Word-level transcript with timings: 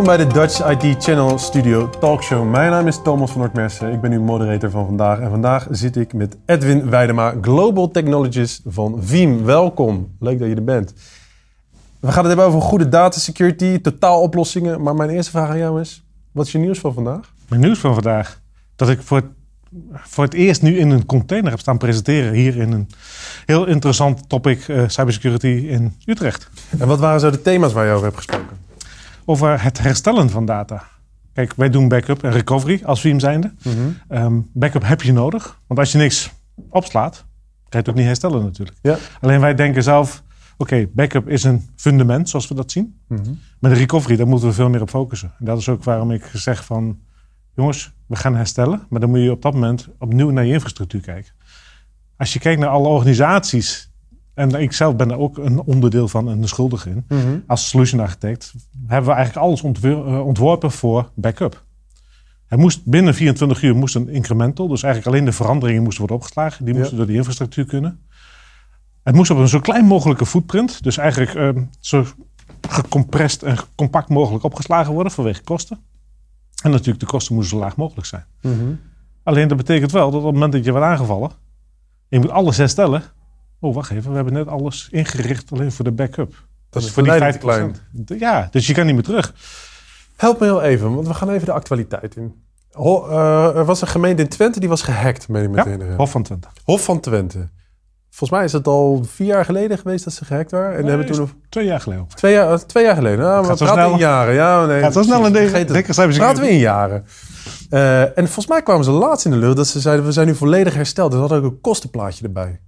Welkom 0.00 0.16
bij 0.16 0.26
de 0.26 0.32
Dutch 0.32 0.68
IT 0.68 1.04
Channel 1.04 1.38
Studio 1.38 1.90
Talkshow. 1.90 2.50
Mijn 2.50 2.70
naam 2.70 2.86
is 2.86 3.02
Thomas 3.02 3.30
van 3.30 3.40
Noordmersen. 3.40 3.92
Ik 3.92 4.00
ben 4.00 4.12
uw 4.12 4.22
moderator 4.22 4.70
van 4.70 4.86
vandaag. 4.86 5.18
En 5.18 5.30
vandaag 5.30 5.66
zit 5.70 5.96
ik 5.96 6.12
met 6.12 6.36
Edwin 6.46 6.90
Weidema, 6.90 7.34
Global 7.40 7.90
Technologist 7.90 8.62
van 8.66 8.98
Veeam. 9.02 9.44
Welkom. 9.44 10.16
Leuk 10.20 10.38
dat 10.38 10.48
je 10.48 10.54
er 10.54 10.64
bent. 10.64 10.94
We 12.00 12.06
gaan 12.06 12.18
het 12.18 12.26
hebben 12.26 12.44
over 12.44 12.60
goede 12.60 12.88
data 12.88 13.18
security, 13.18 13.80
totaaloplossingen. 13.80 14.82
Maar 14.82 14.94
mijn 14.94 15.10
eerste 15.10 15.30
vraag 15.30 15.48
aan 15.48 15.58
jou 15.58 15.80
is, 15.80 16.04
wat 16.32 16.46
is 16.46 16.52
je 16.52 16.58
nieuws 16.58 16.78
van 16.78 16.94
vandaag? 16.94 17.32
Mijn 17.48 17.60
nieuws 17.60 17.78
van 17.78 17.94
vandaag? 17.94 18.40
Dat 18.76 18.88
ik 18.88 19.02
voor 19.02 19.16
het, 19.16 19.26
voor 19.92 20.24
het 20.24 20.34
eerst 20.34 20.62
nu 20.62 20.78
in 20.78 20.90
een 20.90 21.06
container 21.06 21.50
heb 21.50 21.60
staan 21.60 21.78
presenteren. 21.78 22.32
Hier 22.32 22.56
in 22.56 22.72
een 22.72 22.88
heel 23.46 23.66
interessant 23.66 24.28
topic, 24.28 24.68
uh, 24.68 24.82
cybersecurity 24.86 25.66
in 25.68 25.94
Utrecht. 26.04 26.50
En 26.78 26.86
wat 26.86 26.98
waren 26.98 27.20
zo 27.20 27.30
de 27.30 27.42
thema's 27.42 27.72
waar 27.72 27.86
je 27.86 27.92
over 27.92 28.04
hebt 28.04 28.16
gesproken? 28.16 28.59
Over 29.30 29.62
het 29.62 29.78
herstellen 29.78 30.30
van 30.30 30.44
data. 30.44 30.82
Kijk, 31.32 31.54
wij 31.54 31.70
doen 31.70 31.88
backup 31.88 32.22
en 32.22 32.30
recovery 32.30 32.80
als 32.84 33.00
Veeam 33.00 33.20
zijnde. 33.20 33.54
Mm 34.08 34.48
backup 34.52 34.86
heb 34.86 35.02
je 35.02 35.12
nodig. 35.12 35.60
Want 35.66 35.80
als 35.80 35.92
je 35.92 35.98
niks 35.98 36.30
opslaat, 36.68 37.14
kan 37.14 37.24
je 37.68 37.76
het 37.76 37.88
ook 37.88 37.94
niet 37.94 38.04
herstellen 38.04 38.42
natuurlijk. 38.42 38.78
Ja. 38.82 38.96
Alleen 39.20 39.40
wij 39.40 39.54
denken 39.54 39.82
zelf, 39.82 40.22
oké, 40.56 40.86
backup 40.92 41.28
is 41.28 41.44
een 41.44 41.68
fundament 41.76 42.28
zoals 42.28 42.48
we 42.48 42.54
dat 42.54 42.70
zien. 42.70 43.00
Mm 43.08 43.16
-hmm. 43.16 43.38
Maar 43.60 43.70
de 43.70 43.76
recovery, 43.76 44.16
daar 44.16 44.26
moeten 44.26 44.48
we 44.48 44.54
veel 44.54 44.68
meer 44.68 44.82
op 44.82 44.90
focussen. 44.90 45.32
En 45.38 45.44
dat 45.44 45.58
is 45.58 45.68
ook 45.68 45.84
waarom 45.84 46.10
ik 46.10 46.30
zeg 46.32 46.64
van, 46.64 46.98
jongens, 47.54 47.92
we 48.06 48.16
gaan 48.16 48.36
herstellen. 48.36 48.86
Maar 48.88 49.00
dan 49.00 49.10
moet 49.10 49.20
je 49.20 49.30
op 49.30 49.42
dat 49.42 49.54
moment 49.54 49.88
opnieuw 49.98 50.30
naar 50.30 50.44
je 50.44 50.52
infrastructuur 50.52 51.00
kijken. 51.00 51.32
Als 52.16 52.32
je 52.32 52.38
kijkt 52.38 52.60
naar 52.60 52.70
alle 52.70 52.88
organisaties 52.88 53.89
en 54.40 54.54
ik 54.54 54.72
zelf 54.72 54.96
ben 54.96 55.08
daar 55.08 55.18
ook 55.18 55.38
een 55.38 55.60
onderdeel 55.60 56.08
van 56.08 56.30
en 56.30 56.42
een 56.42 56.48
schuldige 56.48 56.90
in. 56.90 57.04
Mhm. 57.08 57.38
Als 57.46 57.68
solution 57.68 58.00
architect 58.00 58.54
hebben 58.86 59.10
we 59.10 59.16
eigenlijk 59.16 59.46
alles 59.46 59.82
eh, 59.82 60.26
ontworpen 60.26 60.70
voor 60.70 61.10
backup. 61.14 61.64
Het 62.46 62.58
moest 62.58 62.84
binnen 62.84 63.14
24 63.14 63.62
uur 63.62 63.76
moest 63.76 63.94
een 63.94 64.08
incremental, 64.08 64.68
dus 64.68 64.82
eigenlijk 64.82 65.14
alleen 65.14 65.26
de 65.26 65.36
veranderingen 65.36 65.82
moesten 65.82 65.98
worden 65.98 66.16
opgeslagen. 66.16 66.64
Die 66.64 66.74
moesten 66.74 66.96
door 66.96 67.06
die 67.06 67.16
infrastructuur 67.16 67.64
kunnen. 67.64 68.00
Het 69.02 69.14
moest 69.14 69.30
op 69.30 69.38
een 69.38 69.48
zo 69.48 69.60
klein 69.60 69.84
mogelijke 69.84 70.26
footprint, 70.26 70.82
dus 70.82 70.96
eigenlijk 70.96 71.34
uh, 71.34 71.62
zo 71.80 72.06
gecompressed 72.68 73.42
en 73.42 73.56
compact 73.74 74.08
mogelijk 74.08 74.44
opgeslagen 74.44 74.92
worden 74.92 75.12
vanwege 75.12 75.42
kosten. 75.42 75.78
En 76.62 76.70
natuurlijk 76.70 77.00
de 77.00 77.06
kosten 77.06 77.34
moesten 77.34 77.58
zo 77.58 77.64
laag 77.64 77.76
mogelijk 77.76 78.06
zijn. 78.06 78.24
Mhm. 78.42 78.72
Alleen 79.22 79.48
dat 79.48 79.56
betekent 79.56 79.92
wel 79.92 80.10
dat 80.10 80.20
op 80.20 80.26
het 80.26 80.34
moment 80.34 80.52
dat 80.52 80.64
je 80.64 80.70
wordt 80.70 80.86
aangevallen, 80.86 81.30
je 82.08 82.18
moet 82.18 82.30
alles 82.30 82.56
herstellen, 82.56 83.02
Oh, 83.60 83.74
wacht 83.74 83.90
even. 83.90 84.10
We 84.10 84.16
hebben 84.16 84.32
net 84.32 84.48
alles 84.48 84.88
ingericht 84.90 85.52
alleen 85.52 85.72
voor 85.72 85.84
de 85.84 85.92
backup. 85.92 86.34
Dat 86.70 86.82
is 86.82 86.90
voor 86.90 87.02
die 87.02 87.12
50 87.12 87.40
klein. 87.40 87.76
Ja, 88.04 88.48
dus 88.50 88.66
je 88.66 88.74
kan 88.74 88.86
niet 88.86 88.94
meer 88.94 89.04
terug. 89.04 89.34
Help 90.16 90.40
me 90.40 90.46
heel 90.46 90.62
even, 90.62 90.94
want 90.94 91.06
we 91.08 91.14
gaan 91.14 91.30
even 91.30 91.46
de 91.46 91.52
actualiteit 91.52 92.16
in. 92.16 92.34
uh, 92.78 93.56
er 93.56 93.64
was 93.64 93.80
een 93.80 93.88
gemeente 93.88 94.22
in 94.22 94.28
Twente 94.28 94.60
die 94.60 94.68
was 94.68 94.82
gehackt, 94.82 95.28
meen 95.28 95.42
ik 95.42 95.50
meteen. 95.50 95.86
Ja, 95.86 95.96
Hof 95.96 96.10
van 96.10 96.22
Twente. 96.22 96.48
Hof 96.64 96.84
van 96.84 97.00
Twente. 97.00 97.48
Volgens 98.10 98.30
mij 98.30 98.44
is 98.44 98.52
het 98.52 98.66
al 98.66 99.04
vier 99.04 99.26
jaar 99.26 99.44
geleden 99.44 99.78
geweest 99.78 100.04
dat 100.04 100.12
ze 100.12 100.24
gehackt 100.24 100.50
waren. 100.50 100.76
En 100.76 100.84
nee, 100.84 100.96
hebben 100.96 101.12
toen 101.12 101.30
twee 101.48 101.64
jaar 101.64 101.80
geleden. 101.80 102.06
Twee 102.14 102.32
jaar, 102.32 102.66
twee 102.66 102.84
jaar 102.84 102.94
geleden. 102.94 103.18
Nou, 103.18 103.46
we 103.46 103.54
praten 103.54 103.92
in 103.92 103.98
jaren. 103.98 104.34
Ja, 104.34 104.66
nee, 104.66 104.80
Gaat 104.80 104.92
zo 104.92 105.02
snel 105.02 105.26
in 105.26 105.32
deze. 105.32 105.64
Praten 106.18 106.42
we 106.42 106.50
in 106.50 106.58
jaren. 106.58 107.04
Uh, 107.70 108.00
en 108.02 108.24
volgens 108.24 108.46
mij 108.46 108.62
kwamen 108.62 108.84
ze 108.84 108.90
laatst 108.90 109.24
in 109.24 109.30
de 109.30 109.36
lucht 109.36 109.56
dat 109.56 109.66
ze 109.66 109.80
zeiden: 109.80 110.04
we 110.04 110.12
zijn 110.12 110.26
nu 110.26 110.34
volledig 110.34 110.74
hersteld. 110.74 111.10
Dus 111.10 111.20
hadden 111.20 111.38
ook 111.38 111.52
een 111.52 111.60
kostenplaatje 111.60 112.24
erbij. 112.24 112.60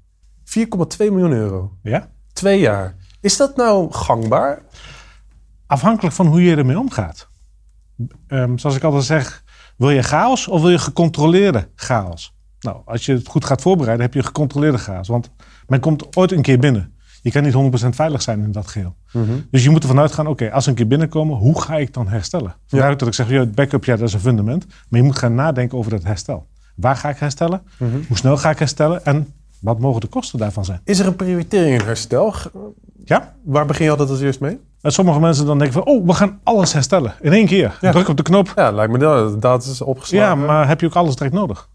4,2 0.58 0.64
miljoen 0.98 1.32
euro. 1.32 1.72
Ja? 1.82 2.08
Twee 2.32 2.60
jaar. 2.60 2.94
Is 3.20 3.36
dat 3.36 3.56
nou 3.56 3.92
gangbaar? 3.92 4.62
Afhankelijk 5.66 6.14
van 6.14 6.26
hoe 6.26 6.42
je 6.42 6.56
ermee 6.56 6.78
omgaat. 6.78 7.28
Um, 8.28 8.58
zoals 8.58 8.76
ik 8.76 8.82
altijd 8.82 9.04
zeg, 9.04 9.44
wil 9.76 9.90
je 9.90 10.02
chaos 10.02 10.48
of 10.48 10.60
wil 10.60 10.70
je 10.70 10.78
gecontroleerde 10.78 11.68
chaos? 11.74 12.34
Nou, 12.60 12.76
als 12.84 13.06
je 13.06 13.12
het 13.12 13.28
goed 13.28 13.44
gaat 13.44 13.60
voorbereiden, 13.60 14.04
heb 14.04 14.14
je 14.14 14.22
gecontroleerde 14.22 14.78
chaos. 14.78 15.08
Want 15.08 15.30
men 15.66 15.80
komt 15.80 16.16
ooit 16.16 16.32
een 16.32 16.42
keer 16.42 16.58
binnen. 16.58 16.96
Je 17.22 17.30
kan 17.30 17.42
niet 17.42 17.84
100% 17.84 17.88
veilig 17.88 18.22
zijn 18.22 18.42
in 18.42 18.52
dat 18.52 18.66
geheel. 18.66 18.96
Mm 19.12 19.24
-hmm. 19.24 19.46
Dus 19.50 19.64
je 19.64 19.70
moet 19.70 19.82
ervan 19.82 19.98
uitgaan, 19.98 20.26
oké, 20.26 20.50
als 20.50 20.64
we 20.64 20.70
een 20.70 20.76
keer 20.76 20.86
binnenkomen, 20.86 21.36
hoe 21.36 21.60
ga 21.60 21.76
ik 21.76 21.94
dan 21.94 22.08
herstellen? 22.08 22.56
Vandaar 22.66 22.90
ja. 22.90 22.96
dat 22.96 23.08
ik 23.08 23.14
zeg, 23.14 23.28
ja, 23.28 23.38
het 23.38 23.54
backup, 23.54 23.84
ja, 23.84 23.96
dat 23.96 24.08
is 24.08 24.14
een 24.14 24.20
fundament. 24.20 24.66
Maar 24.88 25.00
je 25.00 25.06
moet 25.06 25.18
gaan 25.18 25.34
nadenken 25.34 25.78
over 25.78 25.92
het 25.92 26.04
herstel. 26.04 26.46
Waar 26.74 26.96
ga 26.96 27.08
ik 27.08 27.16
herstellen? 27.16 27.62
Mm 27.78 27.90
-hmm. 27.90 28.04
Hoe 28.08 28.16
snel 28.16 28.36
ga 28.36 28.50
ik 28.50 28.58
herstellen? 28.58 29.04
En 29.04 29.32
wat 29.62 29.78
mogen 29.78 30.00
de 30.00 30.06
kosten 30.06 30.38
daarvan 30.38 30.64
zijn? 30.64 30.80
Is 30.84 30.98
er 30.98 31.06
een 31.06 31.16
prioritering 31.16 31.80
in 31.80 31.86
herstel? 31.86 32.34
Ja. 33.04 33.34
Waar 33.44 33.66
begin 33.66 33.84
je 33.84 33.90
altijd 33.90 34.10
als 34.10 34.20
eerst 34.20 34.40
mee? 34.40 34.58
En 34.80 34.92
sommige 34.92 35.20
mensen 35.20 35.46
dan 35.46 35.58
denken 35.58 35.82
van, 35.82 35.92
oh, 35.92 36.06
we 36.06 36.12
gaan 36.12 36.40
alles 36.42 36.72
herstellen. 36.72 37.14
In 37.20 37.32
één 37.32 37.46
keer. 37.46 37.78
Druk 37.80 38.08
op 38.08 38.16
de 38.16 38.22
knop. 38.22 38.52
Ja, 38.56 38.70
lijkt 38.70 38.92
me 38.92 38.98
dat. 38.98 39.32
De 39.32 39.38
data 39.38 39.70
is 39.70 39.80
opgeslagen. 39.80 40.38
Ja, 40.40 40.46
maar 40.46 40.68
heb 40.68 40.80
je 40.80 40.86
ook 40.86 40.94
alles 40.94 41.16
direct 41.16 41.34
nodig? 41.34 41.68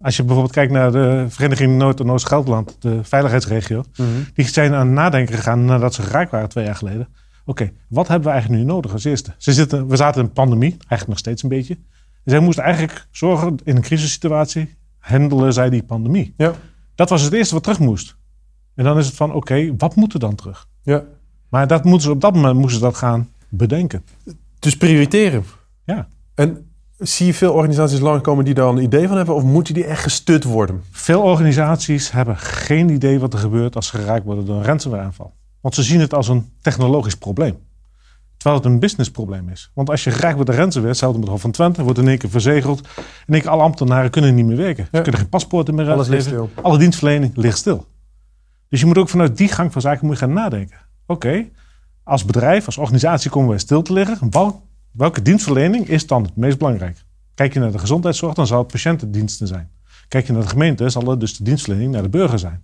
Als 0.00 0.16
je 0.16 0.22
bijvoorbeeld 0.22 0.54
kijkt 0.54 0.72
naar 0.72 0.92
de 0.92 1.26
Vereniging 1.28 1.78
Noord- 1.78 2.00
en 2.00 2.10
Oost-Gelderland, 2.10 2.76
de 2.78 3.04
veiligheidsregio. 3.04 3.84
Mhm. 3.96 4.08
Die 4.34 4.48
zijn 4.48 4.74
aan 4.74 4.86
het 4.86 4.94
nadenken 4.94 5.34
gegaan 5.34 5.64
nadat 5.64 5.94
ze 5.94 6.02
geraakt 6.02 6.30
waren 6.30 6.48
twee 6.48 6.64
jaar 6.64 6.74
geleden. 6.74 7.08
Oké, 7.44 7.72
wat 7.88 8.08
hebben 8.08 8.26
we 8.26 8.32
eigenlijk 8.32 8.62
nu 8.62 8.68
nodig 8.68 8.92
als 8.92 9.04
eerste? 9.04 9.34
Ze 9.38 9.52
zitten, 9.52 9.86
we 9.86 9.96
zaten 9.96 10.20
in 10.20 10.26
een 10.26 10.32
pandemie, 10.32 10.70
eigenlijk 10.70 11.08
nog 11.08 11.18
steeds 11.18 11.42
een 11.42 11.48
beetje. 11.48 11.78
Zij 12.24 12.38
moesten 12.38 12.64
eigenlijk 12.64 13.06
zorgen 13.10 13.56
in 13.64 13.76
een 13.76 13.82
crisissituatie 13.82 14.76
handelen 15.08 15.52
zij 15.52 15.70
die 15.70 15.82
pandemie. 15.82 16.34
Ja. 16.36 16.52
Dat 16.94 17.08
was 17.08 17.22
het 17.22 17.32
eerste 17.32 17.54
wat 17.54 17.62
terug 17.62 17.78
moest. 17.78 18.16
En 18.74 18.84
dan 18.84 18.98
is 18.98 19.06
het 19.06 19.14
van, 19.14 19.32
oké, 19.32 19.74
wat 19.78 19.96
moet 19.96 20.12
er 20.12 20.20
dan 20.20 20.34
terug? 20.34 20.68
Ja. 20.82 21.04
Maar 21.48 21.66
dat 21.66 21.84
moeten 21.84 22.02
ze, 22.02 22.10
op 22.10 22.20
dat 22.20 22.34
moment 22.34 22.54
moesten 22.54 22.78
ze 22.78 22.84
dat 22.84 22.96
gaan 22.96 23.28
bedenken. 23.48 24.04
Dus 24.58 24.76
prioriteren. 24.76 25.44
Ja. 25.84 26.08
En 26.34 26.70
zie 26.98 27.26
je 27.26 27.34
veel 27.34 27.52
organisaties 27.52 27.98
langskomen 27.98 28.44
die 28.44 28.54
daar 28.54 28.68
een 28.68 28.82
idee 28.82 29.08
van 29.08 29.16
hebben? 29.16 29.34
Of 29.34 29.42
moeten 29.42 29.74
die 29.74 29.84
echt 29.84 30.02
gestut 30.02 30.44
worden? 30.44 30.82
Veel 30.90 31.22
organisaties 31.22 32.10
hebben 32.10 32.36
geen 32.36 32.88
idee 32.88 33.18
wat 33.18 33.32
er 33.32 33.38
gebeurt 33.38 33.76
als 33.76 33.86
ze 33.86 33.96
geraakt 33.96 34.24
worden 34.24 34.46
door 34.46 34.56
een 34.56 34.64
ransomware 34.64 35.02
aanval. 35.02 35.32
Want 35.60 35.74
ze 35.74 35.82
zien 35.82 36.00
het 36.00 36.14
als 36.14 36.28
een 36.28 36.50
technologisch 36.60 37.16
probleem. 37.16 37.56
Terwijl 38.38 38.62
het 38.62 38.72
een 38.72 38.78
businessprobleem 38.78 39.48
is. 39.48 39.70
Want 39.74 39.90
als 39.90 40.04
je 40.04 40.10
geraakt 40.10 40.34
wordt 40.34 40.50
de 40.50 40.56
ransomware, 40.56 40.92
hetzelfde 40.92 41.18
met 41.18 41.28
Hof 41.28 41.40
van 41.40 41.50
Twente, 41.50 41.82
wordt 41.82 41.98
in 41.98 42.08
één 42.08 42.18
keer 42.18 42.30
verzegeld. 42.30 42.88
En 43.26 43.34
ik 43.34 43.46
alle 43.46 43.62
ambtenaren 43.62 44.10
kunnen 44.10 44.34
niet 44.34 44.46
meer 44.46 44.56
werken. 44.56 44.88
Ze 44.92 45.00
kunnen 45.00 45.20
geen 45.20 45.28
paspoorten 45.28 45.74
meer 45.74 45.90
Alles 45.90 46.08
ligt 46.08 46.24
stil. 46.24 46.50
Alle 46.62 46.78
dienstverlening 46.78 47.36
ligt 47.36 47.58
stil. 47.58 47.86
Dus 48.68 48.80
je 48.80 48.86
moet 48.86 48.98
ook 48.98 49.08
vanuit 49.08 49.36
die 49.36 49.48
gang 49.48 49.72
van 49.72 49.80
zaken 49.80 50.06
moet 50.06 50.18
je 50.18 50.24
gaan 50.24 50.32
nadenken. 50.32 50.78
Oké, 51.06 51.48
als 52.02 52.24
bedrijf, 52.24 52.66
als 52.66 52.78
organisatie 52.78 53.30
komen 53.30 53.48
wij 53.48 53.58
stil 53.58 53.82
te 53.82 53.92
liggen. 53.92 54.30
Welke 54.92 55.22
dienstverlening 55.22 55.88
is 55.88 56.06
dan 56.06 56.22
het 56.22 56.36
meest 56.36 56.58
belangrijk? 56.58 57.04
Kijk 57.34 57.52
je 57.52 57.60
naar 57.60 57.72
de 57.72 57.78
gezondheidszorg, 57.78 58.34
dan 58.34 58.46
zal 58.46 58.58
het 58.58 58.72
patiëntendiensten 58.72 59.46
zijn. 59.46 59.70
Kijk 60.08 60.26
je 60.26 60.32
naar 60.32 60.42
de 60.42 60.48
gemeente, 60.48 60.88
zal 60.88 61.06
het 61.06 61.20
dus 61.20 61.36
de 61.36 61.44
dienstverlening 61.44 61.92
naar 61.92 62.02
de 62.02 62.08
burger 62.08 62.38
zijn. 62.38 62.62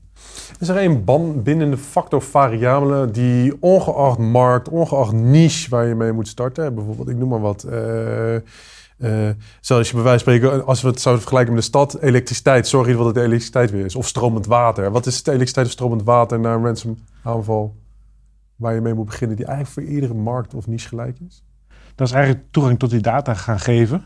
Is 0.58 0.68
er 0.68 0.82
een 0.82 1.04
ban 1.04 1.42
binnen 1.42 1.70
de 1.70 1.76
factor 1.76 2.22
variabelen 2.22 3.12
die 3.12 3.62
ongeacht 3.62 4.18
markt, 4.18 4.68
ongeacht 4.68 5.12
niche 5.12 5.70
waar 5.70 5.86
je 5.86 5.94
mee 5.94 6.12
moet 6.12 6.28
starten, 6.28 6.74
bijvoorbeeld, 6.74 7.08
ik 7.08 7.16
noem 7.16 7.28
maar 7.28 7.40
wat. 7.40 7.66
Uh, 7.68 8.34
uh, 8.34 9.28
zoals 9.60 9.88
je 9.88 9.94
bij 9.94 10.02
wijze 10.04 10.24
van 10.24 10.34
spreken, 10.34 10.66
als 10.66 10.82
we 10.82 10.88
het 10.88 11.00
zouden 11.00 11.22
vergelijken 11.22 11.54
met 11.54 11.62
de 11.62 11.68
stad, 11.68 11.98
elektriciteit, 12.00 12.68
zorg 12.68 12.86
je 12.88 12.94
wat 12.94 13.06
het 13.06 13.16
elektriciteit 13.16 13.70
weer 13.70 13.84
is. 13.84 13.96
Of 13.96 14.08
stromend 14.08 14.46
water. 14.46 14.90
Wat 14.90 15.06
is 15.06 15.16
het 15.16 15.26
elektriciteit 15.26 15.66
of 15.66 15.72
stromend 15.72 16.02
water 16.02 16.40
naar 16.40 16.56
een 16.56 16.64
ransom 16.64 16.98
aanval 17.22 17.76
waar 18.56 18.74
je 18.74 18.80
mee 18.80 18.94
moet 18.94 19.06
beginnen, 19.06 19.36
die 19.36 19.46
eigenlijk 19.46 19.74
voor 19.74 19.94
iedere 19.94 20.14
markt 20.14 20.54
of 20.54 20.66
niche 20.66 20.88
gelijk 20.88 21.18
is? 21.28 21.44
Dat 21.94 22.06
is 22.06 22.12
eigenlijk 22.12 22.44
toegang 22.50 22.78
tot 22.78 22.90
die 22.90 23.00
data 23.00 23.34
gaan 23.34 23.60
geven. 23.60 24.04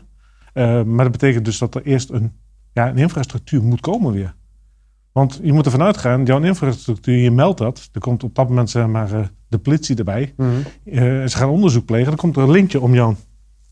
Uh, 0.53 0.83
maar 0.83 1.03
dat 1.03 1.11
betekent 1.11 1.45
dus 1.45 1.57
dat 1.57 1.75
er 1.75 1.83
eerst 1.83 2.09
een, 2.09 2.33
ja, 2.79 2.89
een 2.89 2.97
infrastructuur 2.97 3.63
moet 3.63 3.81
komen 3.81 4.13
weer. 4.13 4.35
Want 5.11 5.39
je 5.43 5.53
moet 5.53 5.65
ervan 5.65 5.81
uitgaan, 5.81 6.25
jouw 6.25 6.41
infrastructuur, 6.41 7.17
je 7.17 7.31
meldt 7.31 7.57
dat. 7.57 7.89
Er 7.93 7.99
komt 7.99 8.23
op 8.23 8.35
dat 8.35 8.47
moment 8.47 8.69
zeg 8.69 8.87
maar, 8.87 9.11
eh, 9.13 9.25
de 9.47 9.57
politie 9.57 9.95
erbij. 9.95 10.33
Mm 10.37 10.63
ze 11.29 11.37
gaan 11.37 11.49
onderzoek 11.49 11.85
plegen. 11.85 12.07
Dan 12.07 12.15
komt 12.15 12.35
er 12.35 12.43
een 12.43 12.51
linkje 12.51 12.81
om 12.81 12.93
jouw 12.93 13.15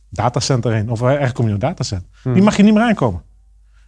datacenter 0.10 0.74
heen. 0.74 0.90
Of 0.90 1.02
eigenlijk 1.02 1.40
om 1.40 1.48
jouw 1.48 1.58
dataset. 1.58 2.04
Mhm. 2.24 2.34
Die 2.34 2.44
mag 2.44 2.58
je 2.58 2.64
niet 2.64 2.74
meer 2.74 2.84
aankomen. 2.84 3.22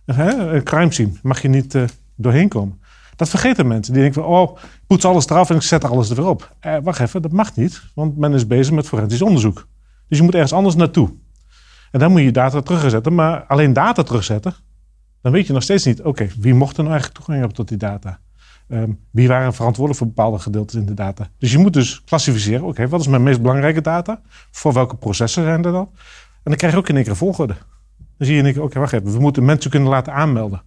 Een 0.06 0.64
crime 0.64 0.92
scene 0.92 1.12
mag 1.22 1.42
je 1.42 1.48
niet 1.48 1.76
uh, 1.76 1.84
doorheen 2.16 2.50
komen. 2.50 2.82
Dat 3.16 3.30
vergeten 3.30 3.68
mensen. 3.68 3.94
Die 3.94 4.02
denken 4.02 4.22
van, 4.22 4.32
oh, 4.32 4.58
ik 4.58 4.82
poets 4.88 5.06
alles 5.06 5.30
eraf 5.30 5.50
en 5.50 5.56
ik 5.56 5.62
zet 5.62 5.84
alles 5.84 6.10
er 6.10 6.16
weer 6.16 6.28
op. 6.28 6.56
Eh, 6.60 6.76
wacht 6.84 7.00
even, 7.00 7.22
dat 7.22 7.32
mag 7.32 7.56
niet. 7.56 7.82
Want 7.96 8.18
men 8.18 8.34
is 8.34 8.48
bezig 8.48 8.74
met 8.74 8.88
forensisch 8.88 9.22
onderzoek. 9.22 9.68
Dus 10.08 10.18
je 10.18 10.24
moet 10.24 10.34
ergens 10.34 10.54
anders 10.54 10.76
naartoe. 10.76 11.14
En 11.92 12.00
dan 12.00 12.12
moet 12.12 12.22
je 12.22 12.32
data 12.32 12.62
terugzetten. 12.62 13.16
Maar 13.16 13.44
alleen 13.44 13.74
data 13.74 14.04
terugzetten, 14.04 14.54
dan 15.22 15.32
weet 15.32 15.48
je 15.48 15.54
nog 15.54 15.64
steeds 15.64 15.86
niet, 15.86 16.02
oké, 16.02 16.28
wie 16.40 16.54
mocht 16.54 16.78
er 16.78 16.84
nou 16.84 16.90
eigenlijk 16.90 17.16
toegang 17.16 17.40
hebben 17.40 17.58
tot 17.58 17.68
die 17.68 17.78
data? 17.78 18.20
Um, 18.68 19.00
wie 19.12 19.28
waren 19.28 19.54
verantwoordelijk 19.54 19.98
voor 20.04 20.14
bepaalde 20.14 20.40
gedeeltes 20.40 20.76
in 20.76 20.86
de 20.86 20.94
data? 20.94 21.30
Dus 21.38 21.52
je 21.52 21.58
moet 21.58 21.74
dus 21.74 22.04
klassificeren, 22.04 22.66
oké, 22.66 22.88
wat 22.88 23.00
is 23.00 23.08
mijn 23.08 23.24
meest 23.24 23.42
belangrijke 23.42 23.82
data? 23.82 24.22
Voor 24.52 24.74
welke 24.74 24.96
processen 24.96 25.44
zijn 25.44 25.66
er 25.66 25.72
dan? 25.72 25.90
En 26.34 26.42
dan 26.44 26.56
krijg 26.56 26.74
je 26.74 26.80
ook 26.80 26.90
in 26.90 26.96
één 26.96 27.04
keer 27.04 27.16
volgorde. 27.16 27.56
Dan 27.98 28.28
zie 28.28 28.34
je 28.34 28.40
in 28.40 28.46
één 28.46 28.54
keer, 28.54 28.64
oké, 28.64 28.80
wacht 28.80 28.94
even, 28.94 29.12
we 29.12 29.20
moeten 29.20 29.46
mensen 29.46 29.72
kunnen 29.72 29.90
laten 29.90 30.14
aanmelden. 30.14 30.62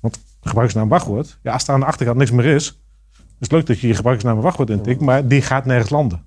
Want 0.00 0.20
gebruikersnaam 0.40 0.88
wachtwoord, 0.88 1.38
ja, 1.42 1.52
als 1.52 1.66
er 1.66 1.74
aan 1.74 1.80
de 1.80 1.86
achterkant 1.86 2.18
niks 2.18 2.30
meer 2.30 2.44
is, 2.44 2.80
is 3.14 3.22
het 3.38 3.52
leuk 3.52 3.66
dat 3.66 3.80
je 3.80 3.86
je 3.86 3.94
gebruikersnaam 3.94 4.36
en 4.36 4.42
wachtwoord 4.42 4.70
intikt, 4.70 5.00
maar 5.00 5.28
die 5.28 5.42
gaat 5.42 5.64
nergens 5.64 5.90
landen. 5.90 6.24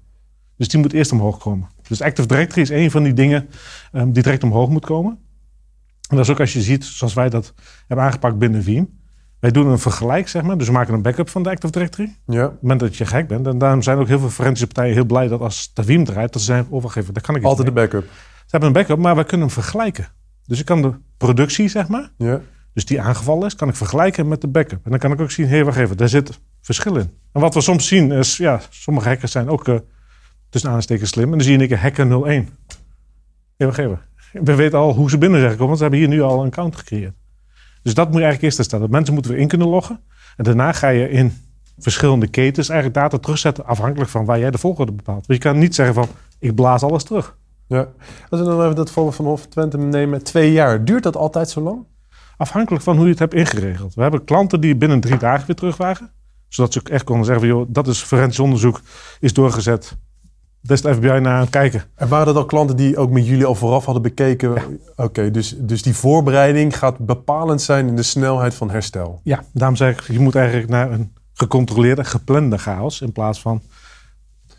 Dus 0.57 0.68
die 0.68 0.80
moet 0.80 0.94
eerst 0.94 1.12
omhoog 1.12 1.38
komen. 1.38 1.69
Dus 1.88 2.01
Active 2.01 2.27
Directory 2.27 2.62
is 2.62 2.69
een 2.69 2.92
van 2.92 3.04
die 3.04 3.13
dingen 3.13 3.50
um, 3.92 4.12
die 4.12 4.24
direct 4.24 4.44
omhoog 4.44 4.69
moet 4.69 4.86
komen. 4.86 5.19
En 6.07 6.15
dat 6.15 6.25
is 6.25 6.31
ook 6.31 6.39
als 6.39 6.53
je 6.53 6.61
ziet, 6.61 6.85
zoals 6.85 7.13
wij 7.13 7.29
dat 7.29 7.53
hebben 7.87 8.05
aangepakt 8.05 8.37
binnen 8.37 8.63
Veeam. 8.63 8.89
Wij 9.39 9.51
doen 9.51 9.67
een 9.67 9.79
vergelijk, 9.79 10.27
zeg 10.27 10.43
maar. 10.43 10.57
Dus 10.57 10.67
we 10.67 10.73
maken 10.73 10.93
een 10.93 11.01
backup 11.01 11.29
van 11.29 11.43
de 11.43 11.49
Active 11.49 11.73
Directory. 11.73 12.15
Ja. 12.25 12.45
Op 12.45 12.51
het 12.51 12.61
moment 12.61 12.79
dat 12.79 12.95
je 12.95 13.05
gek 13.05 13.27
bent. 13.27 13.47
En 13.47 13.57
daarom 13.57 13.81
zijn 13.81 13.97
ook 13.97 14.07
heel 14.07 14.19
veel 14.19 14.29
forensische 14.29 14.67
partijen 14.67 14.93
heel 14.93 15.05
blij 15.05 15.27
dat 15.27 15.39
als 15.39 15.73
de 15.73 15.83
Veeam 15.83 16.03
draait, 16.03 16.33
dat 16.33 16.41
ze 16.41 16.47
zijn 16.47 16.67
overgeven. 16.69 17.13
Daar 17.13 17.23
kan 17.23 17.35
ik 17.35 17.43
Altijd 17.43 17.67
de 17.67 17.73
backup. 17.73 18.03
Ze 18.03 18.51
hebben 18.51 18.69
een 18.69 18.75
backup, 18.75 18.97
maar 18.97 19.15
wij 19.15 19.23
kunnen 19.23 19.45
hem 19.45 19.55
vergelijken. 19.55 20.07
Dus 20.45 20.59
ik 20.59 20.65
kan 20.65 20.81
de 20.81 20.93
productie, 21.17 21.67
zeg 21.67 21.87
maar. 21.87 22.11
Ja. 22.17 22.41
Dus 22.73 22.85
die 22.85 23.01
aangevallen 23.01 23.45
is, 23.45 23.55
kan 23.55 23.67
ik 23.69 23.75
vergelijken 23.75 24.27
met 24.27 24.41
de 24.41 24.47
backup. 24.47 24.85
En 24.85 24.89
dan 24.89 24.99
kan 24.99 25.11
ik 25.11 25.21
ook 25.21 25.31
zien, 25.31 25.47
hé, 25.47 25.55
hey, 25.55 25.65
wacht 25.65 25.77
even, 25.77 25.97
daar 25.97 26.09
zit 26.09 26.39
verschil 26.61 26.95
in. 26.95 27.11
En 27.31 27.41
wat 27.41 27.53
we 27.53 27.61
soms 27.61 27.87
zien 27.87 28.11
is, 28.11 28.37
ja, 28.37 28.61
sommige 28.69 29.07
hackers 29.07 29.31
zijn 29.31 29.49
ook 29.49 29.67
uh, 29.67 29.75
tussen 30.49 30.69
aanstekens 30.69 31.09
slim. 31.09 31.25
En 31.25 31.31
dan 31.31 31.41
zie 31.41 31.59
je 31.59 31.71
een 31.71 31.77
hacker 31.77 32.11
01. 32.11 32.23
Hé, 32.23 32.45
hey, 33.57 33.67
wacht 33.67 33.79
even. 33.79 33.99
We 34.43 34.55
weten 34.55 34.79
al 34.79 34.93
hoe 34.93 35.09
ze 35.09 35.17
binnen 35.17 35.39
zijn 35.39 35.51
gekomen, 35.51 35.77
want 35.77 35.77
ze 35.77 35.83
hebben 35.83 36.01
hier 36.01 36.17
nu 36.17 36.21
al 36.21 36.39
een 36.39 36.47
account 36.47 36.75
gecreëerd. 36.75 37.15
Dus 37.81 37.93
dat 37.93 38.05
moet 38.05 38.17
je 38.17 38.23
eigenlijk 38.23 38.53
eerst 38.53 38.69
stellen. 38.69 38.89
Mensen 38.89 39.13
moeten 39.13 39.31
we 39.31 39.37
in 39.37 39.47
kunnen 39.47 39.67
loggen. 39.67 39.99
En 40.37 40.43
daarna 40.43 40.71
ga 40.71 40.87
je 40.87 41.09
in 41.09 41.33
verschillende 41.77 42.27
ketens 42.27 42.69
eigenlijk 42.69 42.99
data 42.99 43.17
terugzetten 43.17 43.65
afhankelijk 43.65 44.09
van 44.09 44.25
waar 44.25 44.39
jij 44.39 44.51
de 44.51 44.57
volgorde 44.57 44.91
bepaalt. 44.91 45.27
Dus 45.27 45.35
je 45.35 45.41
kan 45.41 45.57
niet 45.57 45.75
zeggen 45.75 45.95
van, 45.95 46.07
ik 46.39 46.55
blaas 46.55 46.83
alles 46.83 47.03
terug. 47.03 47.37
Ja. 47.67 47.87
Als 48.29 48.39
we 48.39 48.45
dan 48.45 48.63
even 48.63 48.75
dat 48.75 48.91
voorbeeld 48.91 49.15
van 49.15 49.25
Hof 49.25 49.45
Twente 49.47 49.77
nemen, 49.77 50.23
twee 50.23 50.51
jaar. 50.51 50.85
Duurt 50.85 51.03
dat 51.03 51.15
altijd 51.15 51.49
zo 51.49 51.61
lang? 51.61 51.85
Afhankelijk 52.38 52.83
van 52.83 52.95
hoe 52.95 53.03
je 53.05 53.11
het 53.11 53.19
hebt 53.19 53.33
ingeregeld. 53.33 53.93
We 53.93 54.01
hebben 54.01 54.23
klanten 54.23 54.61
die 54.61 54.75
binnen 54.75 54.99
drie 54.99 55.17
dagen 55.17 55.47
weer 55.47 55.55
terug 55.55 55.77
waren. 55.77 56.11
Zodat 56.47 56.73
ze 56.73 56.79
ook 56.79 56.89
echt 56.89 57.03
konden 57.03 57.25
zeggen 57.25 57.47
van, 57.47 57.57
joh, 57.57 57.65
dat 57.69 57.88
is 57.88 58.01
forensisch 58.01 58.39
onderzoek, 58.39 58.81
is 59.19 59.33
doorgezet. 59.33 59.97
Daar 60.65 60.77
is 60.77 60.81
de 60.81 60.94
FBI 60.94 61.07
naar 61.07 61.33
aan 61.33 61.39
het 61.39 61.50
kijken. 61.50 61.83
En 61.95 62.07
waren 62.07 62.25
dat 62.25 62.35
al 62.35 62.45
klanten 62.45 62.75
die 62.75 62.97
ook 62.97 63.09
met 63.09 63.27
jullie 63.27 63.45
al 63.45 63.56
vooraf 63.56 63.85
hadden 63.85 64.03
bekeken? 64.03 64.79
Oké, 64.95 65.31
dus, 65.31 65.56
dus 65.57 65.81
die 65.81 65.95
voorbereiding 65.95 66.77
gaat 66.77 66.97
bepalend 66.97 67.62
zijn 67.62 67.88
in 67.88 67.95
de 67.95 68.03
snelheid 68.03 68.56
van 68.56 68.69
herstel. 68.69 69.19
Ja, 69.23 69.44
daarom 69.53 69.75
zeg 69.77 70.00
ik, 70.00 70.13
je 70.13 70.19
moet 70.19 70.35
eigenlijk 70.35 70.69
naar 70.69 70.91
een 70.91 71.13
gecontroleerde, 71.33 72.03
geplande 72.03 72.57
chaos 72.57 73.01
in 73.01 73.12
plaats 73.12 73.41
van 73.41 73.62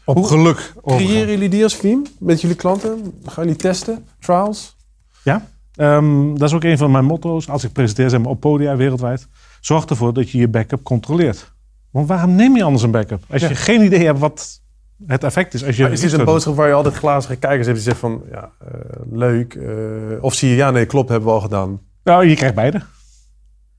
op 0.05 0.25
geluk. 0.25 0.73
Creëren 0.85 1.31
jullie 1.31 1.49
die 1.49 1.63
als 1.63 1.77
team 1.77 2.07
met 2.19 2.41
jullie 2.41 2.57
klanten? 2.57 3.15
Gaan 3.25 3.45
jullie 3.45 3.59
testen? 3.59 4.07
Trials? 4.21 4.77
Ja, 5.23 5.47
ehm, 5.75 6.35
dat 6.35 6.49
is 6.49 6.55
ook 6.55 6.65
een 6.65 6.79
van 6.79 6.91
mijn 6.91 7.05
motto's 7.05 7.49
als 7.49 7.65
ik 7.65 7.73
presenteer 7.73 8.21
maar, 8.21 8.31
op 8.31 8.41
podia 8.41 8.77
wereldwijd. 8.77 9.29
Zorg 9.61 9.85
ervoor 9.85 10.13
dat 10.13 10.31
je 10.31 10.39
je 10.39 10.49
backup 10.49 10.83
controleert. 10.83 11.55
Want 11.91 12.09
waarom 12.09 12.35
neem 12.35 12.57
je 12.57 12.63
anders 12.63 12.83
een 12.83 12.91
backup? 12.91 13.25
Als 13.31 13.41
je 13.41 13.55
geen 13.55 13.83
idee 13.83 14.05
hebt 14.05 14.19
wat 14.19 14.65
het 15.07 15.25
effect 15.25 15.55
is. 15.55 15.65
Als 15.65 15.77
je 15.77 15.83
maar 15.83 15.93
is 15.93 16.01
dit 16.01 16.13
een 16.13 16.25
boodschap 16.25 16.55
waar 16.55 16.69
je 16.69 16.75
altijd 16.75 16.95
glazige 16.95 17.37
kijkers 17.37 17.67
hebt 17.67 17.79
die 17.79 17.93
zeggen 17.93 18.09
van 18.09 18.23
ja, 18.31 18.51
uh, 18.63 18.71
leuk. 19.11 19.55
Uh, 19.55 20.23
of 20.23 20.35
zie 20.35 20.49
je 20.49 20.57
ja, 20.57 20.71
nee, 20.71 20.87
klopt, 20.87 21.09
hebben 21.09 21.29
we 21.29 21.35
al 21.35 21.41
gedaan. 21.41 21.81
Nou, 22.05 22.27
je 22.27 22.35
krijgt 22.35 22.55
beide. 22.55 22.83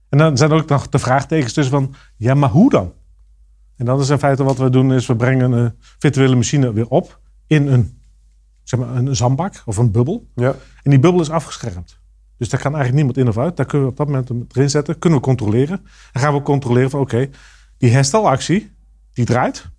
En 0.10 0.18
dan 0.18 0.38
zijn 0.38 0.52
er 0.52 0.58
ook 0.58 0.70
nog 0.70 0.90
de 0.90 1.00
vraagtekens 1.00 1.54
tussen 1.54 1.74
van 1.74 1.96
ja, 2.18 2.34
maar 2.34 2.50
hoe 2.50 2.70
dan? 2.70 2.94
En 3.76 3.86
dat 3.86 4.00
is 4.00 4.10
in 4.10 4.20
feite 4.20 4.44
wat 4.44 4.58
we 4.58 4.70
doen, 4.70 4.94
is 4.94 5.06
we 5.06 5.16
brengen 5.16 5.52
een 5.52 5.74
virtuele 6.00 6.36
machine 6.36 6.74
weer 6.74 6.88
op 6.88 7.20
in 7.48 7.68
een, 7.68 8.00
zeg 8.64 8.80
maar, 8.80 8.96
een 8.96 9.16
zandbak 9.16 9.62
of 9.66 9.78
een 9.78 9.92
bubbel. 9.92 10.28
Ja. 10.36 10.56
En 10.84 10.90
die 10.92 11.00
bubbel 11.00 11.22
is 11.22 11.30
afgeschermd. 11.30 12.00
Dus 12.38 12.50
daar 12.50 12.62
kan 12.62 12.76
eigenlijk 12.76 13.06
niemand 13.06 13.18
in 13.18 13.28
of 13.28 13.44
uit. 13.44 13.58
Daar 13.58 13.66
kunnen 13.66 13.88
we 13.88 13.92
op 13.92 13.98
dat 13.98 14.08
moment 14.08 14.56
erin 14.56 14.70
zetten, 14.70 15.00
kunnen 15.00 15.20
we 15.20 15.26
controleren. 15.26 15.82
Dan 16.12 16.24
gaan 16.24 16.34
we 16.34 16.42
controleren 16.42 16.90
van 16.90 17.00
oké, 17.00 17.30
die 17.78 17.92
herstelactie, 17.92 18.72
die 19.14 19.26
draait. 19.26 19.70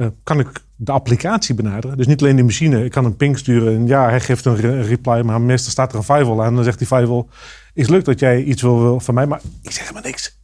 Uh, 0.00 0.06
kan 0.22 0.38
ik 0.38 0.50
de 0.76 0.92
applicatie 0.92 1.54
benaderen? 1.54 1.96
Dus 1.96 2.06
niet 2.06 2.20
alleen 2.22 2.36
die 2.36 2.44
machine. 2.44 2.84
Ik 2.84 2.90
kan 2.90 3.04
een 3.04 3.16
ping 3.16 3.38
sturen 3.38 3.74
en 3.74 3.86
ja, 3.86 4.08
hij 4.08 4.20
geeft 4.20 4.44
een 4.44 4.82
reply, 4.82 5.20
maar 5.20 5.40
meestal 5.40 5.70
staat 5.70 5.92
er 5.92 5.98
een 5.98 6.04
firewall 6.04 6.40
aan. 6.40 6.46
En 6.46 6.54
dan 6.54 6.64
zegt 6.64 6.78
die 6.78 6.86
firewall, 6.86 7.26
is 7.74 7.88
leuk 7.88 8.04
dat 8.04 8.18
jij 8.18 8.42
iets 8.42 8.62
wil, 8.62 9.00
van 9.00 9.14
mij, 9.14 9.26
maar 9.26 9.40
ik 9.62 9.70
zeg 9.70 9.92
maar 9.92 10.02
niks. 10.02 10.38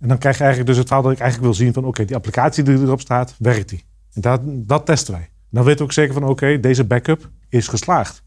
En 0.00 0.08
dan 0.08 0.18
krijg 0.18 0.36
je 0.36 0.42
eigenlijk 0.42 0.70
dus 0.70 0.78
het 0.78 0.86
verhaal 0.86 1.04
dat 1.04 1.12
ik 1.12 1.20
eigenlijk 1.20 1.50
wil 1.50 1.64
zien 1.64 1.72
van 1.72 1.84
oké, 1.84 2.04
die 2.04 2.16
applicatie 2.16 2.64
die 2.64 2.78
erop 2.78 3.00
staat, 3.00 3.34
werkt 3.38 3.68
die? 3.68 3.84
En 4.12 4.20
dat, 4.20 4.40
dat 4.44 4.86
testen 4.86 5.14
wij. 5.14 5.30
Dan 5.50 5.64
weten 5.64 5.78
we 5.78 5.84
ook 5.84 5.92
zeker 5.92 6.14
van 6.14 6.24
oké, 6.24 6.60
deze 6.60 6.84
backup 6.84 7.30
is 7.48 7.68
geslaagd. 7.68 8.22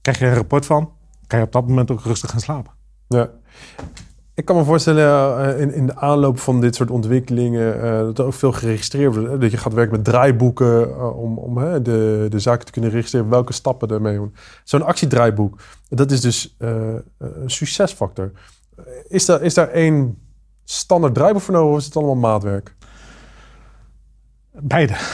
Krijg 0.00 0.18
je 0.18 0.26
een 0.26 0.34
rapport 0.34 0.66
van, 0.66 0.92
kan 1.26 1.38
je 1.38 1.44
op 1.44 1.52
dat 1.52 1.68
moment 1.68 1.90
ook 1.90 2.04
rustig 2.04 2.30
gaan 2.30 2.40
slapen. 2.40 2.72
Ja. 3.08 3.30
Ik 4.42 4.48
kan 4.48 4.56
me 4.56 4.64
voorstellen 4.64 5.54
uh, 5.54 5.60
in, 5.60 5.74
in 5.74 5.86
de 5.86 5.96
aanloop 5.96 6.38
van 6.38 6.60
dit 6.60 6.74
soort 6.74 6.90
ontwikkelingen 6.90 7.76
uh, 7.76 7.82
dat 7.98 8.18
er 8.18 8.24
ook 8.24 8.34
veel 8.34 8.52
geregistreerd 8.52 9.14
wordt. 9.14 9.40
Dat 9.40 9.50
je 9.50 9.56
gaat 9.56 9.72
werken 9.72 9.96
met 9.96 10.04
draaiboeken 10.04 10.88
uh, 10.88 11.18
om, 11.18 11.38
om 11.38 11.54
de, 11.82 12.26
de 12.28 12.38
zaken 12.38 12.66
te 12.66 12.72
kunnen 12.72 12.90
registreren, 12.90 13.28
welke 13.28 13.52
stappen 13.52 13.88
ermee 13.88 14.16
doen. 14.16 14.34
Zo'n 14.64 14.82
actiedraaiboek, 14.82 15.60
dat 15.88 16.10
is 16.10 16.20
dus 16.20 16.56
een 16.58 17.02
succesfactor. 17.46 18.32
Is, 19.08 19.26
daar, 19.26 19.42
is 19.42 19.54
daar 19.54 19.68
één 19.68 20.18
standaard 20.64 21.14
draaiboek 21.14 21.42
voor 21.42 21.54
nodig 21.54 21.72
of 21.72 21.78
is 21.78 21.84
het 21.84 21.96
allemaal 21.96 22.14
maatwerk? 22.14 22.74
Beide. 24.52 24.94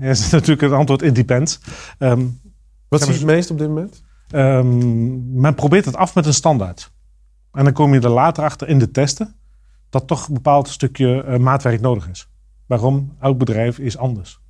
Ja, 0.00 0.08
is 0.08 0.30
natuurlijk 0.30 0.60
het 0.60 0.72
antwoord 0.72 1.02
in 1.02 1.12
depends. 1.12 1.60
Um, 1.98 2.40
Wat 2.88 3.00
zie 3.00 3.12
je 3.12 3.16
het 3.16 3.26
meest 3.26 3.50
op 3.50 3.58
dit 3.58 3.68
moment? 3.68 4.02
Um, 4.34 5.40
men 5.40 5.54
probeert 5.54 5.84
het 5.84 5.96
af 5.96 6.14
met 6.14 6.26
een 6.26 6.34
standaard. 6.34 6.90
En 7.52 7.64
dan 7.64 7.72
kom 7.72 7.94
je 7.94 8.00
er 8.00 8.08
later 8.08 8.44
achter 8.44 8.68
in 8.68 8.78
de 8.78 8.90
testen 8.90 9.34
dat 9.88 10.06
toch 10.06 10.28
een 10.28 10.34
bepaald 10.34 10.68
stukje 10.68 11.24
uh, 11.28 11.36
maatwerk 11.36 11.80
nodig 11.80 12.08
is. 12.08 12.28
Waarom? 12.66 13.16
Elk 13.20 13.38
bedrijf 13.38 13.78
is 13.78 13.96
anders. 13.96 14.40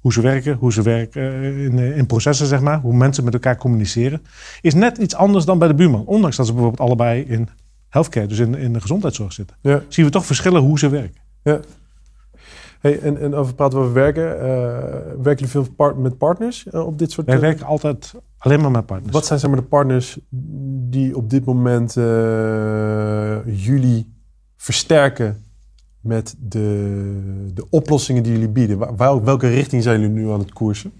Hoe 0.00 0.12
ze 0.12 0.20
werken, 0.20 0.56
hoe 0.56 0.72
ze 0.72 0.82
werken 0.82 1.22
uh, 1.22 1.64
in, 1.64 1.78
in, 1.78 2.06
processen, 2.06 2.46
zeg 2.46 2.60
maar, 2.60 2.80
hoe 2.80 2.94
mensen 2.94 3.24
met 3.24 3.34
elkaar 3.34 3.56
communiceren, 3.56 4.22
is 4.60 4.74
net 4.74 4.98
iets 4.98 5.14
anders 5.14 5.44
dan 5.44 5.58
bij 5.58 5.68
de 5.68 5.74
buurman. 5.74 6.04
Ondanks 6.06 6.36
dat 6.36 6.46
ze 6.46 6.52
bijvoorbeeld 6.52 6.88
allebei 6.88 7.22
in 7.22 7.48
healthcare, 7.88 8.26
dus 8.26 8.38
in, 8.38 8.54
in 8.54 8.72
de 8.72 8.80
gezondheidszorg 8.80 9.32
zitten. 9.32 9.56
Ja. 9.60 9.82
Zien 9.88 10.04
we 10.04 10.10
toch 10.10 10.26
verschillen 10.26 10.62
hoe 10.62 10.78
ze 10.78 10.88
werken. 10.88 11.20
Ja. 11.42 11.60
Hey, 12.80 13.00
en, 13.00 13.20
en 13.20 13.34
over 13.34 13.54
praten 13.54 13.78
we 13.78 13.84
over 13.84 13.96
werken. 13.96 14.34
Uh, 14.34 14.42
werken 14.42 15.22
jullie 15.22 15.48
veel 15.48 15.66
part 15.76 15.98
met 15.98 16.18
partners 16.18 16.66
uh, 16.72 16.86
op 16.86 16.98
dit 16.98 17.10
soort... 17.10 17.26
Wij 17.26 17.40
werken 17.40 17.66
altijd 17.66 18.14
alleen 18.38 18.60
maar 18.60 18.70
met 18.70 18.86
partners. 18.86 19.12
Wat 19.12 19.26
zijn 19.26 19.38
zeg 19.38 19.50
maar, 19.50 19.60
de 19.60 19.66
partners 19.66 20.18
die 20.92 21.16
op 21.16 21.30
dit 21.30 21.44
moment 21.44 21.96
uh, 21.96 23.36
jullie 23.46 24.14
versterken 24.56 25.44
met 26.00 26.34
de, 26.38 27.50
de 27.54 27.66
oplossingen 27.70 28.22
die 28.22 28.32
jullie 28.32 28.48
bieden? 28.48 28.96
Waar, 28.96 29.24
welke 29.24 29.48
richting 29.48 29.82
zijn 29.82 30.00
jullie 30.00 30.14
nu 30.14 30.30
aan 30.30 30.38
het 30.38 30.52
koersen? 30.52 30.92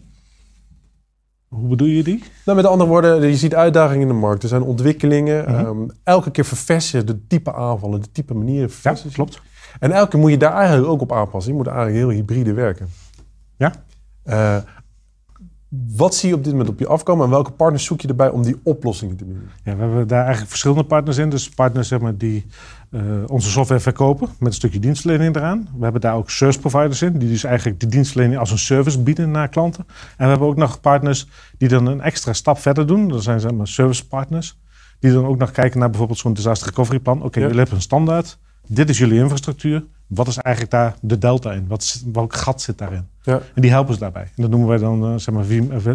Hoe 1.49 1.69
bedoel 1.69 1.89
je 1.89 2.03
die? 2.03 2.23
Nou, 2.45 2.57
met 2.57 2.67
andere 2.67 2.91
woorden, 2.91 3.29
je 3.29 3.37
ziet 3.37 3.55
uitdagingen 3.55 4.03
in 4.03 4.09
de 4.09 4.21
markt. 4.21 4.43
Er 4.43 4.49
zijn 4.49 4.63
ontwikkelingen. 4.63 5.45
Mhm. 5.45 5.55
Ehm, 5.55 5.89
elke 6.05 6.31
keer 6.31 6.45
verversen 6.45 7.07
de 7.07 7.27
type 7.27 7.55
aanvallen, 7.55 8.01
de 8.01 8.13
type 8.13 8.35
manieren. 8.35 8.71
Ja, 8.83 8.97
klopt. 9.13 9.41
En 9.81 9.93
elke 9.93 10.11
keer 10.11 10.21
moet 10.21 10.31
je 10.31 10.37
daar 10.37 10.53
eigenlijk 10.53 10.89
ook 10.89 11.01
op 11.01 11.13
aanpassen. 11.13 11.53
Je 11.53 11.59
moet 11.59 11.67
eigenlijk 11.67 11.97
heel 11.97 12.09
hybride 12.09 12.53
werken. 12.53 12.89
Ja. 13.57 13.73
Uh, 14.27 14.57
wat 15.97 16.15
zie 16.15 16.29
je 16.29 16.35
op 16.35 16.45
dit 16.45 16.53
moment 16.53 16.71
op 16.71 16.79
je 16.79 16.87
afkomen 16.87 17.25
en 17.25 17.31
welke 17.31 17.51
partners 17.51 17.85
zoek 17.85 18.01
je 18.01 18.09
erbij 18.09 18.29
om 18.29 18.43
die 18.43 18.61
oplossingen 18.63 19.17
te 19.17 19.25
bieden? 19.25 19.51
Ja, 19.65 19.75
we 19.77 19.83
hebben 19.83 20.09
daar 20.09 20.21
eigenlijk 20.21 20.49
verschillende 20.49 20.85
partners 20.85 21.19
in. 21.19 21.31
Dus 21.31 21.49
partners 21.49 21.89
zeg 21.89 22.01
maar, 22.01 22.17
die 22.17 22.47
uh, 22.91 23.03
onze 23.27 23.51
software 23.51 23.81
verkopen 23.81 24.29
met 24.39 24.49
een 24.49 24.55
stukje 24.55 24.79
dienstverlening 24.79 25.37
eraan. 25.37 25.69
We 25.77 25.83
hebben 25.83 26.01
daar 26.01 26.15
ook 26.15 26.31
service 26.31 26.61
providers 26.61 27.03
in, 27.03 27.19
die 27.19 27.29
dus 27.29 27.45
eigenlijk 27.45 27.81
die 27.81 27.89
dienstverlening 27.89 28.39
als 28.41 28.51
een 28.51 28.59
service 28.59 29.03
bieden 29.03 29.31
naar 29.31 29.49
klanten. 29.49 29.85
En 29.89 30.25
we 30.25 30.31
hebben 30.31 30.49
ook 30.49 30.57
nog 30.57 30.81
partners 30.81 31.29
die 31.59 31.69
dan 31.69 31.87
een 31.87 32.01
extra 32.01 32.33
stap 32.33 32.59
verder 32.59 32.87
doen. 32.87 33.09
Dat 33.09 33.23
zijn 33.23 33.41
zeg 33.41 33.53
maar 33.53 33.69
service 33.69 34.07
partners. 34.07 34.59
Die 34.99 35.13
dan 35.13 35.25
ook 35.27 35.39
nog 35.39 35.51
kijken 35.51 35.79
naar 35.79 35.89
bijvoorbeeld 35.91 36.19
zo'n 36.19 36.35
disaster 36.35 36.69
recovery 36.69 36.99
plan. 36.99 37.17
Oké, 37.17 37.27
okay, 37.27 37.43
jullie 37.43 37.59
hebben 37.59 37.77
een 37.77 37.83
standaard. 37.83 38.39
Dit 38.67 38.89
is 38.89 38.99
jullie 38.99 39.19
infrastructuur. 39.19 39.85
Wat 40.15 40.27
is 40.27 40.39
eigenlijk 40.39 40.75
daar 40.75 40.95
de 41.01 41.19
delta 41.19 41.53
in? 41.53 41.67
Wat 41.69 41.83
is, 41.83 42.05
welk 42.13 42.35
gat 42.35 42.63
zit 42.63 42.79
daarin? 42.79 43.07
Ja. 43.23 43.41
En 43.55 43.63
die 43.63 43.71
helpen 43.71 43.95
ze 43.95 44.01
daarbij. 44.01 44.23
En 44.23 44.43
dat 44.43 44.51
noemen 44.51 44.69
wij 44.69 44.79
dan, 44.79 45.13
uh, 45.13 45.19
zeg 45.19 45.35
maar, 45.35 45.45
Veeam, 45.45 45.71
uh, 45.73 45.95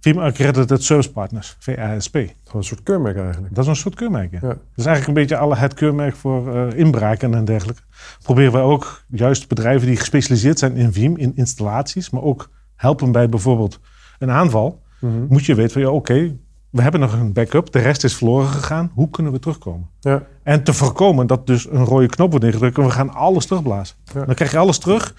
Veeam 0.00 0.18
Accredited 0.18 0.82
Service 0.82 1.12
Partners, 1.12 1.56
VASP. 1.58 2.14
een 2.14 2.64
soort 2.64 2.82
keurmerk 2.82 3.16
eigenlijk. 3.16 3.54
Dat 3.54 3.64
is 3.64 3.70
een 3.70 3.76
soort 3.76 3.94
keurmerk, 3.94 4.32
ja. 4.32 4.40
Dat 4.40 4.58
is 4.74 4.84
eigenlijk 4.86 5.06
een 5.06 5.22
beetje 5.22 5.36
alle 5.36 5.56
het 5.56 5.74
keurmerk 5.74 6.16
voor 6.16 6.56
uh, 6.56 6.78
inbraken 6.78 7.34
en 7.34 7.44
dergelijke. 7.44 7.82
Proberen 8.22 8.52
wij 8.52 8.62
ook 8.62 9.04
juist 9.08 9.48
bedrijven 9.48 9.86
die 9.86 9.96
gespecialiseerd 9.96 10.58
zijn 10.58 10.76
in 10.76 10.92
Veeam, 10.92 11.16
in 11.16 11.36
installaties, 11.36 12.10
maar 12.10 12.22
ook 12.22 12.50
helpen 12.76 13.12
bij 13.12 13.28
bijvoorbeeld 13.28 13.80
een 14.18 14.30
aanval. 14.30 14.82
Mm 15.00 15.10
-hmm. 15.10 15.26
Moet 15.28 15.44
je 15.44 15.54
weten 15.54 15.72
van, 15.72 15.82
ja, 15.82 15.90
oké, 15.90 16.36
we 16.70 16.82
hebben 16.82 17.00
nog 17.00 17.12
een 17.12 17.32
backup, 17.32 17.72
de 17.72 17.78
rest 17.78 18.04
is 18.04 18.16
verloren 18.16 18.48
gegaan. 18.48 18.90
Hoe 18.94 19.10
kunnen 19.10 19.32
we 19.32 19.38
terugkomen? 19.38 19.90
Ja. 20.00 20.22
En 20.42 20.64
te 20.64 20.72
voorkomen 20.72 21.26
dat 21.26 21.46
dus 21.46 21.70
een 21.70 21.84
rode 21.84 22.06
knop 22.06 22.30
wordt 22.30 22.44
ingedrukt 22.44 22.78
en 22.78 22.84
we 22.84 22.90
gaan 22.90 23.14
alles 23.14 23.46
terugblazen. 23.46 23.96
Ja. 24.14 24.24
Dan 24.24 24.34
krijg 24.34 24.50
je 24.50 24.58
alles 24.58 24.78
terug 24.78 25.14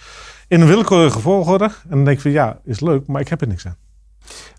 in 0.47 0.61
een 0.61 0.67
willekeurige 0.67 1.19
volgorde. 1.19 1.63
En 1.63 1.89
dan 1.89 2.03
denk 2.03 2.17
je 2.17 2.21
van 2.21 2.31
ja, 2.31 2.59
is 2.63 2.79
leuk, 2.79 3.07
maar 3.07 3.21
ik 3.21 3.27
heb 3.27 3.41
er 3.41 3.47
niks 3.47 3.65
aan. 3.65 3.75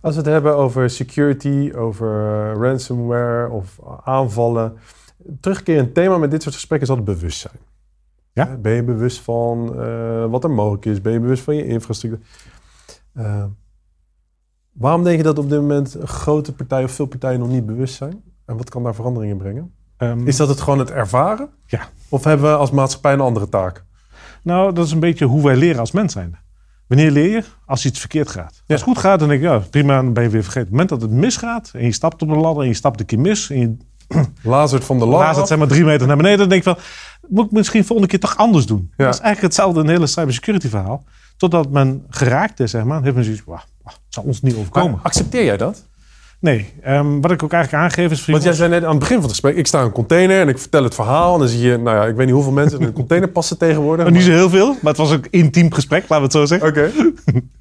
Als 0.00 0.14
we 0.14 0.20
het 0.20 0.30
hebben 0.30 0.56
over 0.56 0.90
security, 0.90 1.72
over 1.74 2.52
ransomware 2.52 3.50
of 3.50 3.78
aanvallen. 4.04 4.76
Terugkerend 5.40 5.94
thema 5.94 6.18
met 6.18 6.30
dit 6.30 6.42
soort 6.42 6.54
gesprekken 6.54 6.88
is 6.88 6.94
altijd 6.94 7.18
bewustzijn. 7.18 7.56
Ja? 8.32 8.56
Ben 8.56 8.72
je 8.72 8.82
bewust 8.82 9.20
van 9.20 9.80
uh, 9.80 10.26
wat 10.26 10.44
er 10.44 10.50
mogelijk 10.50 10.84
is? 10.84 11.00
Ben 11.00 11.12
je 11.12 11.20
bewust 11.20 11.42
van 11.42 11.56
je 11.56 11.66
infrastructuur? 11.66 12.26
Uh, 13.16 13.44
Waarom 14.72 15.04
denk 15.04 15.16
je 15.16 15.22
dat 15.22 15.38
op 15.38 15.48
dit 15.48 15.60
moment 15.60 15.96
grote 16.04 16.52
partijen 16.52 16.84
of 16.84 16.92
veel 16.92 17.06
partijen 17.06 17.38
nog 17.38 17.48
niet 17.48 17.66
bewust 17.66 17.94
zijn? 17.94 18.22
En 18.46 18.56
wat 18.56 18.70
kan 18.70 18.82
daar 18.82 18.94
veranderingen 18.94 19.36
brengen? 19.36 19.74
Um, 19.98 20.26
is 20.26 20.36
dat 20.36 20.48
het 20.48 20.60
gewoon 20.60 20.78
het 20.78 20.90
ervaren? 20.90 21.48
Ja. 21.66 21.88
Of 22.08 22.24
hebben 22.24 22.50
we 22.50 22.56
als 22.56 22.70
maatschappij 22.70 23.12
een 23.12 23.20
andere 23.20 23.48
taak? 23.48 23.84
Nou, 24.42 24.72
dat 24.72 24.86
is 24.86 24.92
een 24.92 25.00
beetje 25.00 25.24
hoe 25.24 25.42
wij 25.42 25.56
leren 25.56 25.80
als 25.80 25.92
mens 25.92 26.12
zijn. 26.12 26.38
Wanneer 26.86 27.10
leer 27.10 27.30
je? 27.30 27.42
Als 27.66 27.86
iets 27.86 27.98
verkeerd 28.00 28.28
gaat. 28.28 28.50
Als 28.50 28.62
het 28.66 28.82
goed 28.82 28.98
gaat, 28.98 29.18
dan 29.18 29.28
denk 29.28 29.40
je, 29.40 29.46
ja, 29.46 29.58
prima, 29.58 30.02
dan 30.02 30.12
ben 30.12 30.22
je 30.22 30.28
weer 30.28 30.42
vergeten. 30.42 30.72
Op 30.72 30.78
het 30.78 30.80
moment 30.80 31.00
dat 31.00 31.10
het 31.10 31.20
misgaat 31.20 31.70
en 31.74 31.84
je 31.84 31.92
stapt 31.92 32.22
op 32.22 32.28
de 32.28 32.34
ladder 32.34 32.62
en 32.62 32.68
je 32.68 32.74
stapt 32.74 33.00
een 33.00 33.06
keer 33.06 33.20
mis... 33.20 33.50
En 33.50 33.58
je 33.58 33.76
lazert 34.42 34.84
van 34.84 34.98
de 34.98 35.06
ladder 35.06 35.26
Lazert 35.26 35.48
zeg 35.48 35.58
maar 35.58 35.66
drie 35.66 35.84
meter 35.84 36.06
naar 36.06 36.16
beneden. 36.16 36.38
Dan 36.38 36.48
denk 36.48 36.64
je 36.64 36.70
van, 36.70 36.82
moet 37.28 37.44
ik 37.44 37.50
misschien 37.50 37.84
volgende 37.84 38.10
keer 38.10 38.20
toch 38.20 38.36
anders 38.36 38.66
doen? 38.66 38.92
Dat 38.96 39.14
is 39.14 39.20
eigenlijk 39.20 39.40
hetzelfde 39.40 39.80
in 39.80 39.86
het 39.86 39.94
hele 39.94 40.06
cybersecurity 40.06 40.68
verhaal. 40.68 41.04
Totdat 41.36 41.70
men 41.70 42.06
geraakt 42.08 42.60
is, 42.60 42.70
zeg 42.70 42.84
maar, 42.84 43.02
heeft 43.02 43.14
men 43.14 43.24
zoiets, 43.24 43.44
wow, 43.44 43.58
het 43.84 43.98
zal 44.08 44.22
ons 44.22 44.42
niet 44.42 44.56
overkomen. 44.56 45.00
accepteer 45.02 45.44
jij 45.44 45.56
dat? 45.56 45.84
Nee, 46.42 46.72
um, 46.86 47.20
wat 47.20 47.30
ik 47.30 47.42
ook 47.42 47.52
eigenlijk 47.52 47.84
aangeef 47.84 48.10
is... 48.10 48.26
Want 48.26 48.42
jij 48.42 48.52
zei 48.52 48.70
net 48.70 48.84
aan 48.84 48.90
het 48.90 48.98
begin 48.98 49.14
van 49.14 49.24
het 49.24 49.32
gesprek... 49.32 49.56
ik 49.56 49.66
sta 49.66 49.78
in 49.78 49.84
een 49.84 49.92
container 49.92 50.40
en 50.40 50.48
ik 50.48 50.58
vertel 50.58 50.84
het 50.84 50.94
verhaal... 50.94 51.32
en 51.32 51.38
dan 51.38 51.48
zie 51.48 51.60
je, 51.60 51.76
nou 51.76 51.96
ja, 51.96 52.06
ik 52.06 52.16
weet 52.16 52.26
niet 52.26 52.34
hoeveel 52.34 52.52
mensen 52.52 52.80
in 52.80 52.86
een 52.86 52.92
container 52.92 53.28
passen 53.38 53.58
tegenwoordig. 53.58 54.04
Maar... 54.04 54.14
Niet 54.14 54.22
zo 54.22 54.30
heel 54.30 54.50
veel, 54.50 54.68
maar 54.68 54.92
het 54.92 54.96
was 54.96 55.12
ook 55.12 55.24
een 55.24 55.30
intiem 55.30 55.72
gesprek, 55.72 56.08
laten 56.08 56.16
we 56.16 56.22
het 56.22 56.32
zo 56.32 56.44
zeggen. 56.44 56.68
Oké. 56.68 56.90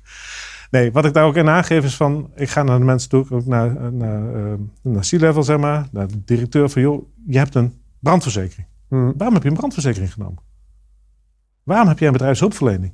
nee, 0.75 0.92
wat 0.92 1.06
ik 1.06 1.13
daar 1.13 1.25
ook 1.25 1.36
in 1.36 1.50
aangeef 1.50 1.84
is 1.84 1.96
van... 1.96 2.30
ik 2.36 2.50
ga 2.50 2.63
naar 2.63 2.80
de 2.80 2.86
mensen 2.86 3.10
toe, 3.10 3.25
ook 3.30 3.46
naar, 3.46 3.92
naar, 3.92 4.36
uh, 4.36 4.54
naar 4.82 5.04
C-level, 5.10 5.44
zeg 5.44 5.58
maar... 5.58 5.88
naar 5.92 6.08
de 6.08 6.24
directeur 6.25 6.70
van, 6.70 6.82
joh, 6.82 7.06
je 7.28 7.38
hebt 7.38 7.56
een 7.56 7.74
brandverzekering. 8.00 8.68
Hmm. 8.88 9.13
Waarom 9.18 9.36
heb 9.36 9.44
je 9.44 9.50
een 9.50 9.56
brandverzekering 9.56 10.13
genomen? 10.13 10.40
Waarom 11.63 11.88
heb 11.88 12.00
jij 12.00 12.08
een 12.08 12.13
bedrijfshulpverlening? 12.13 12.94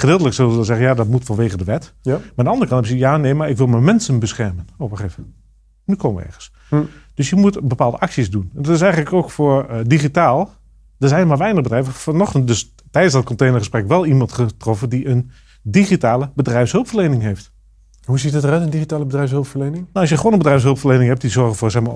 Gedeeltelijk 0.00 0.34
zullen 0.34 0.54
ze 0.54 0.64
zeggen, 0.64 0.86
ja, 0.86 0.94
dat 0.94 1.08
moet 1.08 1.24
vanwege 1.24 1.56
de 1.56 1.64
wet. 1.64 1.94
Ja. 2.02 2.12
Maar 2.12 2.20
aan 2.36 2.44
de 2.44 2.50
andere 2.50 2.70
kant 2.70 2.70
hebben 2.70 2.88
ze, 2.88 2.96
ja, 2.96 3.16
nee, 3.16 3.34
maar 3.34 3.50
ik 3.50 3.56
wil 3.56 3.66
mijn 3.66 3.84
mensen 3.84 4.18
beschermen. 4.18 4.66
Op 4.76 4.90
een 4.90 4.96
gegeven 4.96 5.22
moment. 5.22 5.40
Nu 5.84 5.94
komen 5.94 6.20
we 6.20 6.26
ergens. 6.26 6.52
Hm. 6.68 6.82
Dus 7.14 7.30
je 7.30 7.36
moet 7.36 7.68
bepaalde 7.68 7.98
acties 7.98 8.30
doen. 8.30 8.50
En 8.54 8.62
dat 8.62 8.74
is 8.74 8.80
eigenlijk 8.80 9.12
ook 9.12 9.30
voor 9.30 9.66
uh, 9.70 9.76
digitaal. 9.86 10.50
Er 10.98 11.08
zijn 11.08 11.26
maar 11.26 11.36
weinig 11.36 11.62
bedrijven. 11.62 11.92
Vanochtend 11.92 12.46
dus 12.46 12.74
tijdens 12.90 13.14
dat 13.14 13.24
containergesprek 13.24 13.88
wel 13.88 14.06
iemand 14.06 14.32
getroffen 14.32 14.88
die 14.88 15.08
een 15.08 15.30
digitale 15.62 16.30
bedrijfshulpverlening 16.34 17.22
heeft. 17.22 17.52
Hoe 18.04 18.18
ziet 18.18 18.32
het 18.32 18.44
eruit, 18.44 18.62
een 18.62 18.70
digitale 18.70 19.04
bedrijfshulpverlening? 19.04 19.74
Nou, 19.74 19.88
als 19.92 20.08
je 20.08 20.16
gewoon 20.16 20.32
een 20.32 20.38
bedrijfsverlening 20.38 21.08
hebt 21.08 21.20
die 21.20 21.30
zorgen 21.30 21.56
voor 21.56 21.70
zeg 21.70 21.82
maar, 21.82 21.94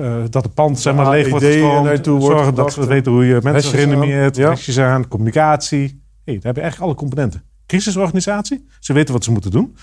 uh, 0.00 0.14
dat 0.30 0.44
het 0.44 0.54
pand 0.54 0.80
zeg 0.80 0.94
maar, 0.94 1.10
leeg 1.10 1.28
wordt 1.28 1.44
gestroomd. 1.44 2.24
Zorgen 2.24 2.54
dat 2.54 2.72
ze 2.72 2.86
weten 2.86 3.12
hoe 3.12 3.26
je 3.26 3.38
mensen 3.42 3.72
reanimeert, 3.72 4.36
ja. 4.36 4.92
aan, 4.92 5.08
communicatie. 5.08 6.01
Hey, 6.24 6.34
daar 6.34 6.42
hebben 6.44 6.62
eigenlijk 6.62 6.92
alle 6.92 7.00
componenten. 7.00 7.42
Crisisorganisatie, 7.66 8.66
ze 8.80 8.92
weten 8.92 9.14
wat 9.14 9.24
ze 9.24 9.30
moeten 9.30 9.50
doen. 9.50 9.76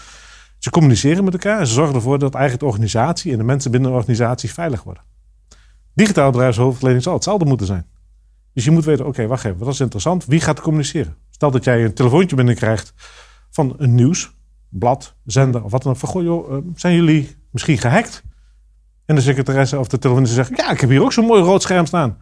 Ze 0.58 0.70
communiceren 0.70 1.24
met 1.24 1.34
elkaar 1.34 1.60
en 1.60 1.68
ze 1.68 1.74
zorgen 1.74 1.96
ervoor 1.96 2.20
dat 2.20 2.34
eigenlijk 2.34 2.64
de 2.64 2.70
organisatie 2.70 3.32
en 3.32 3.38
de 3.38 3.44
mensen 3.44 3.72
binnen 3.72 3.90
de 3.90 3.96
organisatie 3.96 4.54
veilig 4.54 4.84
worden. 4.84 5.04
Digitale 5.94 6.32
bedrijfshulpverlening 6.32 7.04
zal 7.04 7.14
hetzelfde 7.14 7.46
moeten 7.46 7.68
zijn. 7.68 7.86
Dus 8.54 8.64
je 8.64 8.72
moet 8.72 8.86
weten, 8.86 9.06
oké, 9.06 9.28
wacht 9.28 9.46
even, 9.46 9.58
wat 9.58 9.74
is 9.74 9.80
interessant? 9.80 10.26
Wie 10.26 10.42
gaat 10.42 10.62
communiceren? 10.62 11.16
Stel 11.30 11.52
dat 11.52 11.64
jij 11.64 11.86
een 11.86 11.94
telefoontje 11.94 12.36
binnenkrijgt 12.36 12.94
van 13.50 13.76
een 13.78 13.96
nieuwsblad, 13.96 15.16
zender 15.26 15.64
of 15.64 15.72
wat 15.72 15.84
dan 15.84 15.92
ook. 15.92 15.98
Van, 15.98 16.10
goh 16.10 16.24
joh, 16.24 16.56
eh, 16.56 16.64
zijn 16.76 16.96
jullie 16.96 17.36
misschien 17.52 17.78
gehackt? 17.78 18.24
En 19.06 19.16
de 19.16 19.22
secretaresse 19.22 19.80
of 19.80 19.88
de 19.88 20.00
telefonist 20.00 20.34
zegt, 20.34 20.58
ja, 20.58 20.72
ik 20.72 20.80
heb 20.80 20.90
hier 20.90 21.04
ook 21.04 21.14
zo'n 21.14 21.26
mooi 21.26 21.42
rood 21.42 21.62
scherm 21.62 21.86
staan 21.86 22.18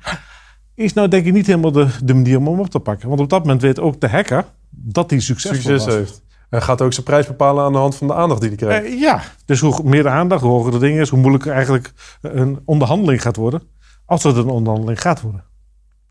is 0.78 0.94
nou 0.94 1.08
denk 1.08 1.26
ik 1.26 1.34
niet 1.34 1.48
helemaal 1.48 1.72
de, 1.72 1.88
de 2.04 2.14
manier 2.14 2.38
om 2.38 2.48
hem 2.48 2.60
op 2.60 2.70
te 2.70 2.80
pakken. 2.80 3.08
Want 3.08 3.22
op 3.22 3.30
dat 3.30 3.40
moment 3.40 3.62
weet 3.62 3.80
ook 3.80 4.02
de 4.02 4.10
hacker 4.10 4.46
dat 4.70 5.10
hij 5.10 5.20
succes 5.20 5.86
heeft. 5.86 6.22
En 6.50 6.62
gaat 6.62 6.82
ook 6.82 6.94
zijn 6.94 7.06
prijs 7.06 7.28
bepalen 7.28 7.64
aan 7.64 7.72
de 7.72 7.78
hand 7.78 7.96
van 7.96 8.08
de 8.08 8.14
aandacht 8.14 8.42
die 8.42 8.50
hij 8.50 8.58
krijgt. 8.58 8.88
Uh, 8.88 9.00
ja, 9.00 9.22
dus 9.46 9.60
hoe 9.60 9.84
meer 9.84 10.04
de 10.04 10.10
aandacht, 10.10 10.42
hoe 10.42 10.52
hoger 10.52 10.72
de 10.72 10.80
ding 10.80 11.00
is, 11.00 11.10
hoe 11.10 11.20
moeilijker 11.20 11.52
eigenlijk 11.52 11.94
een 12.22 12.60
onderhandeling 12.66 13.22
gaat 13.22 13.36
worden. 13.36 13.62
Als 14.06 14.24
het 14.24 14.38
een 14.38 14.48
onderhandeling 14.48 15.02
gaat 15.02 15.22
worden. 15.22 15.44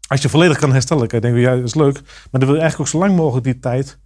Als 0.08 0.22
je 0.22 0.28
volledig 0.28 0.58
kan 0.58 0.72
herstellen, 0.72 1.06
kan 1.06 1.20
je 1.20 1.24
denken, 1.24 1.40
ja, 1.42 1.54
dat 1.54 1.64
is 1.64 1.74
leuk. 1.74 1.94
Maar 2.02 2.40
dan 2.40 2.44
wil 2.44 2.54
je 2.54 2.60
eigenlijk 2.60 2.80
ook 2.80 2.88
zo 2.88 2.98
lang 2.98 3.16
mogelijk 3.16 3.44
die 3.44 3.58
tijd 3.58 3.98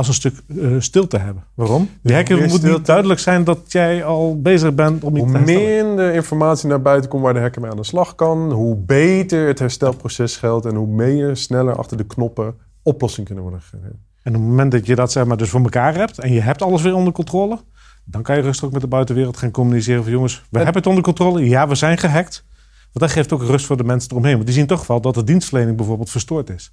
als 0.00 0.08
een 0.08 0.14
stuk 0.14 0.42
uh, 0.46 0.80
stilte 0.80 1.18
hebben. 1.18 1.44
Waarom? 1.54 1.88
Die 2.02 2.14
hacker 2.14 2.48
moet 2.48 2.62
niet 2.62 2.86
duidelijk 2.86 3.20
zijn 3.20 3.44
dat 3.44 3.72
jij 3.72 4.04
al 4.04 4.40
bezig 4.40 4.74
bent 4.74 5.04
om 5.04 5.16
iets 5.16 5.32
te 5.32 5.38
Hoe 5.38 5.46
minder 5.46 6.14
informatie 6.14 6.68
naar 6.68 6.82
buiten 6.82 7.10
komt 7.10 7.22
waar 7.22 7.34
de 7.34 7.40
hacker 7.40 7.60
mee 7.60 7.70
aan 7.70 7.76
de 7.76 7.84
slag 7.84 8.14
kan, 8.14 8.52
hoe 8.52 8.76
beter 8.76 9.46
het 9.46 9.58
herstelproces 9.58 10.36
geldt 10.36 10.66
en 10.66 10.74
hoe 10.74 10.86
meer 10.86 11.36
sneller 11.36 11.76
achter 11.76 11.96
de 11.96 12.06
knoppen 12.06 12.54
oplossingen 12.82 13.26
kunnen 13.26 13.44
worden 13.44 13.62
gegeven. 13.62 14.04
En 14.22 14.34
op 14.34 14.40
het 14.40 14.48
moment 14.48 14.72
dat 14.72 14.86
je 14.86 14.94
dat 14.94 15.12
zeg 15.12 15.24
maar 15.24 15.36
dus 15.36 15.50
voor 15.50 15.60
elkaar 15.60 15.94
hebt 15.94 16.18
en 16.18 16.32
je 16.32 16.40
hebt 16.40 16.62
alles 16.62 16.82
weer 16.82 16.94
onder 16.94 17.12
controle, 17.12 17.58
dan 18.04 18.22
kan 18.22 18.36
je 18.36 18.42
rustig 18.42 18.64
ook 18.64 18.72
met 18.72 18.80
de 18.80 18.88
buitenwereld 18.88 19.36
gaan 19.36 19.50
communiceren 19.50 20.02
van 20.02 20.12
jongens, 20.12 20.44
we 20.50 20.56
hebben 20.56 20.76
het 20.76 20.86
onder 20.86 21.02
controle. 21.02 21.48
Ja, 21.48 21.68
we 21.68 21.74
zijn 21.74 21.98
gehackt. 21.98 22.44
Want 22.92 23.04
dat 23.04 23.10
geeft 23.10 23.32
ook 23.32 23.42
rust 23.42 23.66
voor 23.66 23.76
de 23.76 23.84
mensen 23.84 24.10
eromheen. 24.10 24.34
Want 24.34 24.46
die 24.46 24.54
zien 24.54 24.66
toch 24.66 24.86
wel 24.86 25.00
dat 25.00 25.14
de 25.14 25.24
dienstverlening 25.24 25.76
bijvoorbeeld 25.76 26.10
verstoord 26.10 26.50
is. 26.50 26.72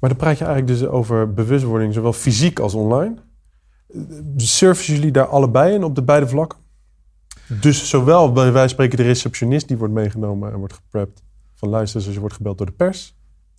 Maar 0.00 0.10
dan 0.10 0.18
praat 0.18 0.38
je 0.38 0.44
eigenlijk 0.44 0.78
dus 0.78 0.88
over 0.88 1.32
bewustwording, 1.32 1.94
zowel 1.94 2.12
fysiek 2.12 2.58
als 2.58 2.74
online. 2.74 3.14
Surfen 4.36 4.94
jullie 4.94 5.10
daar 5.10 5.26
allebei 5.26 5.74
in 5.74 5.84
op 5.84 5.94
de 5.94 6.02
beide 6.02 6.28
vlakken? 6.28 6.58
Dus 7.60 7.88
zowel 7.88 8.32
bij 8.32 8.52
wij 8.52 8.68
spreken 8.68 8.96
de 8.96 9.02
receptionist 9.02 9.68
die 9.68 9.76
wordt 9.76 9.94
meegenomen 9.94 10.52
en 10.52 10.58
wordt 10.58 10.74
geprept 10.74 11.22
van 11.54 11.68
luister, 11.68 12.04
als 12.04 12.14
je 12.14 12.20
wordt 12.20 12.34
gebeld 12.34 12.58
door 12.58 12.66
de 12.66 12.72
pers, 12.72 13.16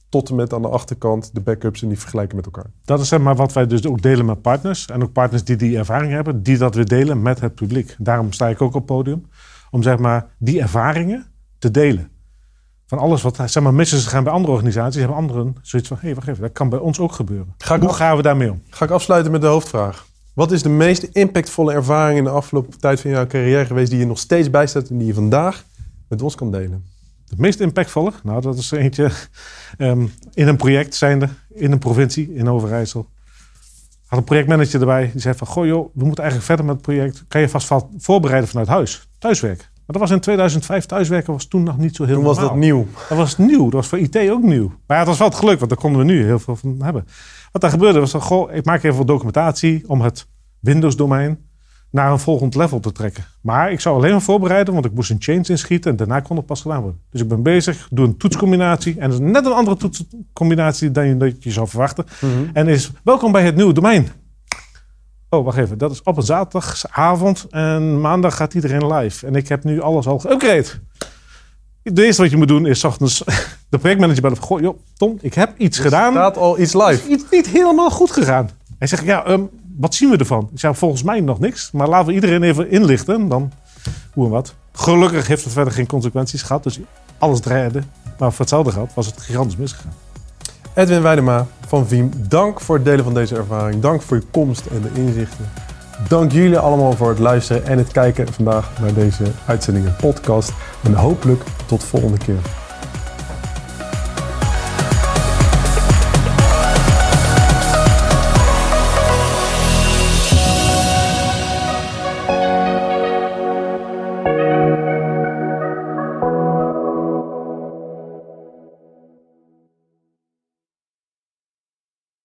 tot 0.10 0.30
en 0.30 0.36
met 0.36 0.54
aan 0.54 0.62
de 0.62 0.68
achterkant 0.68 1.30
de 1.34 1.42
backups 1.42 1.82
en 1.82 1.88
die 1.88 2.00
vergelijken 2.00 2.36
met 2.36 2.46
elkaar. 2.46 2.72
Dat 2.84 3.00
is 3.00 3.08
zeg 3.08 3.20
maar 3.20 3.36
wat 3.36 3.54
wij 3.54 3.68
dus 3.68 3.86
ook 3.86 4.02
delen 4.02 4.26
met 4.26 4.42
partners 4.42 4.86
en 4.86 5.04
ook 5.04 5.12
partners 5.12 5.44
die 5.44 5.56
die 5.56 5.78
ervaring 5.78 6.12
hebben, 6.12 6.44
die 6.44 6.58
dat 6.58 6.76
weer 6.76 6.86
delen 6.86 7.22
met 7.22 7.40
het 7.40 7.56
publiek. 7.56 7.96
Daarom 8.00 8.32
sta 8.32 8.48
ik 8.48 8.62
ook 8.62 8.68
op 8.68 8.74
het 8.74 8.86
podium 8.86 9.26
om 9.72 9.84
zeg 9.84 9.98
maar 9.98 10.36
die 10.38 10.62
ervaringen 10.62 11.26
te 11.60 11.72
delen 11.72 12.10
van 12.88 12.98
alles 12.98 13.22
wat 13.22 13.42
zeg 13.46 13.64
maar, 13.64 13.74
missen 13.74 14.00
ze 14.00 14.10
gaan 14.10 14.24
bij 14.24 14.34
andere 14.34 14.54
organisaties, 14.54 15.00
hebben 15.00 15.18
anderen 15.18 15.56
zoiets 15.62 15.88
van: 15.88 15.98
hé, 15.98 16.06
hey, 16.06 16.16
wacht 16.16 16.28
even, 16.28 16.42
dat 16.42 16.52
kan 16.52 16.70
bij 16.70 16.80
ons 16.80 17.00
ook 17.00 17.12
gebeuren. 17.12 17.56
Hoe 17.80 17.94
gaan 17.94 18.16
we 18.16 18.22
daarmee 18.22 18.52
om? 18.52 18.62
Ga 18.70 18.86
ik 18.86 18.92
afsluiten 18.92 19.32
met 19.32 19.42
de 19.42 19.48
hoofdvraag. 19.48 20.06
Wat 20.34 20.52
is 20.52 20.64
de 20.64 20.70
meest 20.70 21.04
impactvolle 21.04 21.74
ervaring 21.74 22.18
in 22.18 22.24
de 22.24 22.30
afgelopen 22.30 22.80
tijd 22.80 23.02
van 23.02 23.12
jouw 23.12 23.28
carrière 23.28 23.66
geweest 23.66 23.90
die 23.90 24.00
je 24.00 24.06
nog 24.06 24.20
steeds 24.20 24.50
bijstaat 24.50 24.90
en 24.90 24.98
die 24.98 25.08
je 25.08 25.14
vandaag 25.14 25.64
met 26.08 26.22
ons 26.22 26.36
kan 26.36 26.52
delen? 26.52 26.86
De 27.26 27.36
meest 27.38 27.60
impactvolle? 27.60 28.12
Nou, 28.24 28.42
dat 28.42 28.58
is 28.58 28.72
eentje 28.72 29.12
um, 29.78 30.12
in 30.34 30.48
een 30.48 30.56
project 30.56 30.96
zijnde, 30.96 31.30
in 31.54 31.72
een 31.72 31.80
provincie, 31.80 32.34
in 32.34 32.50
Overijssel. 32.50 33.08
Had 34.06 34.20
een 34.20 34.26
projectmanager 34.26 34.80
erbij, 34.80 35.10
die 35.12 35.22
zei 35.22 35.36
van, 35.36 35.48
goh 35.48 35.66
joh, 35.66 35.90
we 35.94 36.06
moeten 36.06 36.24
eigenlijk 36.24 36.44
verder 36.44 36.66
met 36.66 36.76
het 36.76 36.84
project. 36.84 37.24
Kan 37.28 37.42
je 37.42 37.50
vast 37.50 37.74
voorbereiden 37.98 38.50
vanuit 38.50 38.68
huis, 38.68 39.08
thuiswerk. 39.20 39.70
Maar 39.88 40.00
dat 40.00 40.10
was 40.10 40.12
in 40.12 40.20
2005. 40.20 40.86
Thuiswerken 40.86 41.34
was 41.34 41.46
toen 41.46 41.64
nog 41.64 41.78
niet 41.78 41.96
zo 41.96 42.04
heel 42.04 42.16
Toen 42.16 42.24
was 42.24 42.40
dat 42.40 42.56
nieuw. 42.56 42.88
Dat 43.10 43.18
was 43.18 43.38
nieuw. 43.38 43.64
Dat 43.64 43.74
was 43.74 43.88
voor 43.88 44.00
IT 44.00 44.30
ook 44.30 44.44
nieuw. 44.44 44.68
Maar 44.68 44.98
ja, 44.98 44.98
het 44.98 45.08
was 45.08 45.18
wel 45.18 45.28
het 45.28 45.38
geluk, 45.38 45.58
want 45.58 45.70
daar 45.70 45.80
konden 45.80 46.06
we 46.06 46.12
nu 46.12 46.24
heel 46.24 46.40
veel 46.40 46.56
van 46.56 46.82
hebben. 46.82 47.08
Wat 47.52 47.62
daar 47.62 47.72
gebeurde 47.72 48.00
was, 48.00 48.14
goh, 48.14 48.54
ik 48.54 48.66
maak 48.66 48.84
even 48.84 48.98
wat 48.98 49.08
documentatie 49.08 49.84
om 49.88 50.02
het 50.02 50.28
Windows-domein 50.60 51.40
naar 51.90 52.12
een 52.12 52.20
volgend 52.20 52.56
level 52.56 52.80
te 52.80 52.92
trekken. 52.92 53.26
Maar 53.42 53.72
ik 53.72 53.80
zou 53.80 53.96
alleen 53.96 54.12
maar 54.12 54.22
voorbereiden, 54.22 54.74
want 54.74 54.86
ik 54.86 54.94
moest 54.94 55.10
een 55.10 55.18
change 55.20 55.44
inschieten 55.44 55.92
en 55.92 55.98
daarna 55.98 56.20
kon 56.20 56.38
het 56.38 56.46
pas 56.46 56.62
gedaan 56.62 56.82
worden. 56.82 57.02
Dus 57.12 57.22
ik 57.22 57.28
ben 57.28 57.44
bezig, 57.44 57.88
doe 57.92 58.06
een 58.06 58.18
toetscombinatie 58.18 59.00
en 59.00 59.10
dat 59.10 59.20
is 59.20 59.26
net 59.32 59.46
een 59.46 59.52
andere 59.52 59.78
toetscombinatie 59.78 60.92
dan 60.92 61.08
je, 61.08 61.18
dat 61.18 61.44
je 61.44 61.52
zou 61.52 61.68
verwachten. 61.68 62.06
Mhm. 62.22 62.32
En 62.54 62.68
is 62.68 62.92
welkom 63.04 63.32
bij 63.32 63.44
het 63.44 63.56
nieuwe 63.56 63.74
domein. 63.74 64.08
Oh, 65.30 65.46
wacht 65.46 65.58
even. 65.58 65.78
Dat 65.78 65.92
is 65.92 66.04
op 66.04 66.18
een 66.18 66.24
zaterdagavond. 66.24 67.46
En 67.50 68.02
maandag 68.02 68.36
gaat 68.36 68.54
iedereen 68.54 68.94
live. 68.94 69.26
En 69.26 69.36
ik 69.36 69.48
heb 69.48 69.64
nu 69.64 69.82
alles 69.82 70.08
al 70.08 70.20
geüpgrade. 70.20 70.68
Het 71.84 72.00
eerste 72.00 72.22
wat 72.22 72.32
je 72.32 72.38
moet 72.38 72.48
doen 72.48 72.66
is 72.66 72.84
ochtends 72.84 73.24
de 73.70 73.78
projectmanager 73.78 74.22
bellen. 74.22 74.38
Goh, 74.38 74.60
joh, 74.60 74.80
Tom, 74.98 75.18
ik 75.22 75.34
heb 75.34 75.54
iets 75.58 75.80
gedaan. 75.80 76.08
Er 76.08 76.20
staat 76.20 76.38
al 76.38 76.60
iets 76.60 76.74
live. 76.74 77.10
Iets 77.10 77.24
niet 77.32 77.48
helemaal 77.48 77.90
goed 77.90 78.12
gegaan. 78.12 78.50
Hij 78.80 78.88
zegt, 78.88 79.04
ja, 79.04 79.30
um, 79.30 79.50
wat 79.78 79.96
zien 79.96 80.10
we 80.10 80.18
ervan? 80.18 80.50
Ik 80.54 80.60
zei, 80.60 80.76
volgens 80.76 81.04
mij 81.04 81.20
nog 81.20 81.40
niks. 81.40 81.72
Maar 81.72 81.88
laten 81.88 82.08
we 82.08 82.14
iedereen 82.14 82.44
even 82.44 82.70
inlichten. 82.70 83.28
Dan 83.28 83.52
hoe 84.14 84.26
en 84.26 84.32
wat. 84.32 84.56
Gelukkig 84.72 85.28
heeft 85.28 85.44
het 85.44 85.54
verder 85.54 85.74
geen 85.74 85.88
consequenties 85.88 86.42
gehad. 86.42 86.64
Dus 86.64 86.80
alles 87.18 87.40
draaide. 87.40 87.82
Maar 88.18 88.30
voor 88.32 88.40
hetzelfde 88.40 88.72
geld 88.72 88.94
was 88.94 89.06
het 89.06 89.22
gigantisch 89.22 89.58
misgegaan. 89.58 89.94
Edwin 90.78 91.02
Weidema 91.02 91.48
van 91.68 91.88
Viem, 91.88 92.12
dank 92.28 92.62
voor 92.62 92.76
het 92.76 92.86
delen 92.86 93.04
van 93.04 93.14
deze 93.14 93.36
ervaring. 93.36 93.82
Dank 93.82 94.02
voor 94.02 94.18
je 94.18 94.24
komst 94.32 94.66
en 94.66 94.82
de 94.82 95.02
inzichten. 95.02 95.46
Dank 96.08 96.32
jullie 96.32 96.58
allemaal 96.58 96.94
voor 96.94 97.10
het 97.10 97.20
luisteren 97.20 97.66
en 97.66 97.78
het 97.78 97.92
kijken 97.92 98.34
vandaag 98.34 98.80
naar 98.80 98.94
deze 98.94 99.24
uitzending 99.46 99.86
en 99.86 99.96
podcast. 99.96 100.52
En 100.84 100.94
hopelijk 100.94 101.44
tot 101.66 101.84
volgende 101.84 102.18
keer. 102.18 102.67